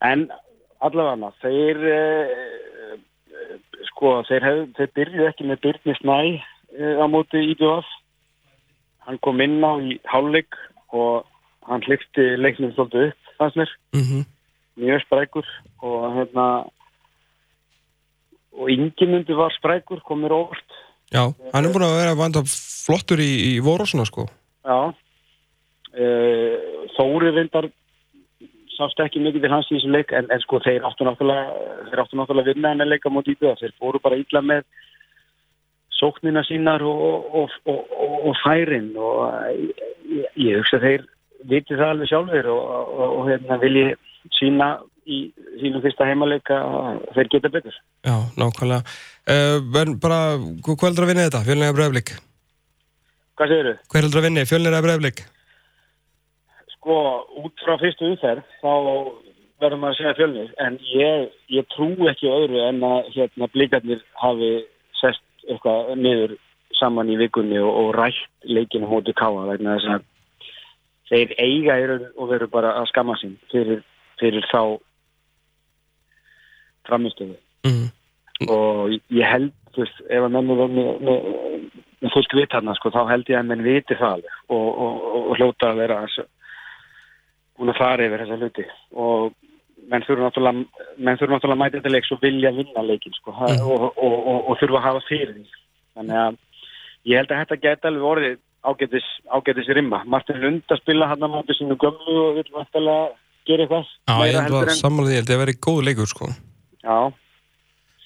En 0.00 0.30
allavega 0.80 1.28
þeir 1.42 1.82
uh, 1.92 2.94
sko 3.90 4.14
þeir, 4.28 4.46
hef, 4.46 4.60
þeir 4.78 4.92
byrjuð 4.96 5.28
ekki 5.28 5.48
með 5.48 5.62
Byrni 5.66 5.96
Snæ 5.98 6.18
uh, 6.20 6.94
á 7.04 7.06
móti 7.12 7.42
IBF 7.52 7.88
hann 9.04 9.20
kom 9.24 9.42
inn 9.44 9.60
á 9.60 9.76
í 9.76 9.98
hálfleik 10.08 10.56
og 10.96 11.26
hann 11.68 11.84
hlifti 11.84 12.24
leiknum 12.40 12.72
svolítið 12.74 13.10
upp 13.10 13.32
fannst 13.40 13.56
mér. 13.56 13.72
Mm 13.96 14.04
-hmm. 14.06 14.22
mjög 14.76 15.00
sprækur 15.04 15.46
og 15.82 16.14
hérna 16.16 16.46
og 18.52 18.70
Ingimundur 18.70 19.36
var 19.36 19.52
sprækur, 19.58 20.00
kom 20.00 20.20
mér 20.20 20.32
óvart 20.32 20.70
Já, 21.10 21.24
hann 21.52 21.66
er 21.66 21.74
búin 21.74 21.86
að 21.86 21.96
vera 21.98 22.18
vanda 22.18 22.42
flottur 22.46 23.20
í, 23.22 23.30
í 23.50 23.54
vorosuna 23.64 24.06
sko. 24.06 24.28
Já. 24.66 24.92
Uh, 25.90 26.86
Þóri 26.94 27.32
vindar 27.34 27.66
sást 28.76 29.00
ekki 29.02 29.20
mikið 29.20 29.44
til 29.44 29.52
hans 29.52 29.68
í 29.68 29.74
þessu 29.76 29.90
leik 29.90 30.12
en, 30.16 30.28
en 30.30 30.42
sko 30.44 30.60
þeir 30.64 30.86
áttu 30.86 31.04
náttúrulega 31.04 32.36
að 32.38 32.52
vinna 32.52 32.70
en 32.72 32.84
að 32.84 32.92
leika 32.94 33.12
mútið 33.12 33.34
í 33.34 33.40
það 33.42 33.64
þeir 33.64 33.74
fóru 33.82 34.00
bara 34.04 34.20
illa 34.20 34.42
með 34.44 34.62
sóknina 35.98 36.44
sínar 36.46 36.84
og, 36.86 37.26
og, 37.42 37.56
og, 37.68 37.96
og 38.30 38.38
færin. 38.44 38.92
Og 38.96 39.26
ég, 39.58 40.30
ég 40.46 40.62
hugsa 40.62 40.80
þeir 40.80 41.04
viti 41.50 41.74
það 41.74 41.94
alveg 41.94 42.12
sjálfur 42.12 42.50
og 42.54 43.20
hérna 43.28 43.58
vilji 43.60 43.86
sína 44.38 44.70
í 45.10 45.20
sínum 45.60 45.82
fyrsta 45.84 46.06
heimaleika 46.08 46.60
þeir 47.16 47.30
geta 47.34 47.52
betur. 47.52 47.76
Já, 48.06 48.14
nákvæmlega. 48.40 48.96
Uh, 49.26 49.58
bara, 50.02 50.20
hvað 50.64 50.86
heldur 50.88 51.06
að 51.06 51.12
vinna 51.12 51.26
þetta? 51.28 51.44
Fjölnir 51.48 51.68
eða 51.68 51.78
Breiflik? 51.78 52.14
Hvað 53.40 53.52
segir 53.52 53.70
þau? 53.70 53.82
Hvað 53.90 54.02
heldur 54.04 54.20
að 54.22 54.28
vinna? 54.28 54.46
Fjölnir 54.50 54.76
eða 54.76 54.86
Breiflik? 54.86 55.24
Sko, 56.76 57.00
út 57.42 57.66
frá 57.66 57.76
fyrstu 57.82 58.08
umferð 58.08 58.46
þá 58.62 58.72
verður 59.60 59.80
maður 59.80 59.92
að 59.92 59.98
segja 59.98 60.16
fjölnir 60.18 60.52
en 60.64 60.76
ég, 60.88 61.32
ég 61.52 61.66
trú 61.74 61.90
ekki 62.08 62.30
öðru 62.32 62.62
en 62.64 62.84
að 62.86 63.10
hérna 63.16 63.48
blíkarnir 63.52 64.00
hafi 64.20 64.52
sest 65.00 65.24
eitthvað 65.48 65.92
niður 66.00 66.36
saman 66.78 67.10
í 67.12 67.18
vikunni 67.20 67.58
og, 67.60 67.68
og 67.68 67.90
rætt 67.98 68.48
leikinu 68.48 68.88
hóttu 68.88 69.14
káa 69.16 69.48
vegna 69.50 69.76
þess 69.76 69.96
að 69.96 70.06
þeir 71.10 71.34
eiga 71.42 71.76
og 72.14 72.30
veru 72.30 72.48
bara 72.50 72.76
að 72.80 72.88
skamma 72.92 73.16
sín 73.20 73.36
fyrir, 73.52 73.82
fyrir 74.20 74.46
þá 74.50 74.78
framistöðu 76.90 77.38
mm 77.66 77.72
-hmm. 77.72 78.50
og 78.50 78.98
ég 79.08 79.26
held 79.32 79.54
þú 79.74 79.84
veist, 79.84 80.02
ef 80.10 80.26
að 80.26 80.34
menn 80.34 80.50
er 80.50 80.74
með, 80.74 82.10
fullt 82.14 82.34
vitt 82.34 82.56
hann 82.56 82.74
sko, 82.78 82.92
þá 82.94 83.02
held 83.10 83.30
ég 83.30 83.38
að 83.38 83.48
menn 83.50 83.64
viti 83.66 83.96
það 83.98 84.16
alveg 84.16 84.34
og, 84.48 84.66
og, 84.86 85.06
og 85.20 85.38
hljóta 85.38 85.70
að 85.70 85.80
vera 85.84 86.00
búin 87.60 87.72
að 87.74 87.80
fara 87.80 88.06
yfir 88.08 88.24
þessa 88.24 88.38
hluti. 88.40 88.66
Og 88.96 89.32
menn 89.90 90.04
þurfa 90.06 90.26
náttúrulega 90.26 90.84
menn 90.96 91.18
þurfa 91.20 91.34
náttúrulega 91.34 91.56
að 91.56 91.62
mæta 91.62 91.78
þetta 91.78 91.94
leiks 91.94 92.12
og 92.14 92.22
vilja 92.24 92.52
vinna 92.56 92.84
leikin 92.86 93.16
sko, 93.18 93.34
mm. 93.36 93.64
og, 93.64 93.88
og 94.50 94.60
þurfa 94.60 94.80
að 94.80 94.86
hafa 94.88 95.06
fyrir 95.08 95.34
því. 95.36 95.64
Þannig 95.98 96.20
að 96.24 96.38
ég 97.10 97.20
held 97.20 97.34
að 97.34 97.42
þetta 97.44 97.60
geta 97.64 97.90
alveg 97.90 98.12
orðið 98.12 98.38
ágætis, 98.60 99.08
ágætis 99.32 99.72
rimma. 99.76 100.02
Martin 100.04 100.40
Lund 100.42 100.72
að 100.72 100.82
spila 100.82 101.08
hann 101.10 101.24
á 101.24 101.28
móti 101.32 101.56
sínu 101.56 101.78
gömlu 101.80 102.20
og 102.26 102.38
vil 102.40 102.46
vantilega 102.56 103.10
gera 103.48 103.66
eitthvað 103.66 103.88
Já, 103.88 104.14
ég 104.28 104.46
held 104.46 104.60
að 104.60 104.78
samanlega 104.80 105.16
ég 105.16 105.22
held 105.22 105.30
að 105.30 105.34
það 105.34 105.44
veri 105.46 105.60
góð 105.66 105.84
leikur 105.88 106.10
sko 106.10 106.32
Já 106.84 107.12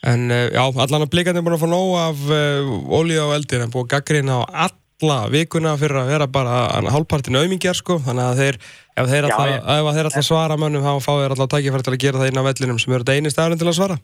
En 0.05 0.29
uh, 0.29 0.49
já, 0.53 0.61
allan 0.61 1.07
að 1.07 1.13
blíkandi 1.15 1.41
er 1.41 1.45
búin 1.47 1.57
að 1.57 1.63
fá 1.63 1.69
nóg 1.71 1.93
af 1.97 2.25
uh, 2.29 2.73
ólíu 2.93 3.25
á 3.25 3.29
eldir 3.39 3.63
en 3.65 3.71
búin 3.73 3.87
að 3.87 3.93
gaggrina 3.95 4.37
á 4.37 4.69
alla 4.69 5.21
vikuna 5.33 5.73
fyrir 5.81 5.97
að 6.03 6.11
vera 6.13 6.27
bara 6.31 6.57
hálfpartinu 6.93 7.41
auðmingjar 7.41 7.79
sko, 7.79 7.97
þannig 8.05 8.25
að 8.25 8.43
þeir, 8.43 8.59
ef 9.01 9.09
þeir 9.11 9.29
alltaf, 9.31 10.19
svara 10.27 10.59
mönnum, 10.61 10.85
þá 10.85 11.01
fá 11.01 11.13
þeir 11.23 11.35
alltaf 11.35 11.51
tækifæri 11.55 11.87
til 11.87 11.95
að 11.95 12.05
gera 12.05 12.21
það 12.21 12.31
inn 12.31 12.43
á 12.45 12.49
vellinum 12.49 12.83
sem 12.83 12.93
eru 12.93 13.07
þetta 13.07 13.17
eini 13.17 13.33
staðurinn 13.33 13.63
til 13.63 13.71
að 13.71 13.79
svara. 13.81 13.97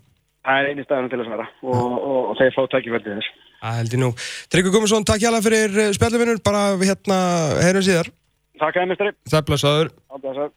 Það 0.48 0.62
er 0.62 0.70
eini 0.70 0.86
staðurinn 0.86 1.12
til 1.12 1.20
að 1.20 1.28
svara 1.28 1.46
og, 1.60 1.84
og, 2.00 2.20
og 2.30 2.34
þeir 2.40 2.56
fá 2.56 2.62
tækifæri 2.74 3.04
til 3.04 3.18
þess. 3.18 3.28
Það 3.60 3.78
held 3.80 3.94
ég 3.96 4.02
nú. 4.02 4.10
Tryggvi 4.50 4.74
Gummarsson, 4.74 5.06
takk 5.08 5.20
hjá 5.20 5.30
það 5.36 5.46
fyrir 5.50 5.94
spjalluvinnur, 5.98 6.40
bara 6.48 6.64
hérna, 6.80 7.20
heyrum 7.60 7.84
síðar. 7.86 8.08
Takk 8.60 8.80
að 8.80 10.50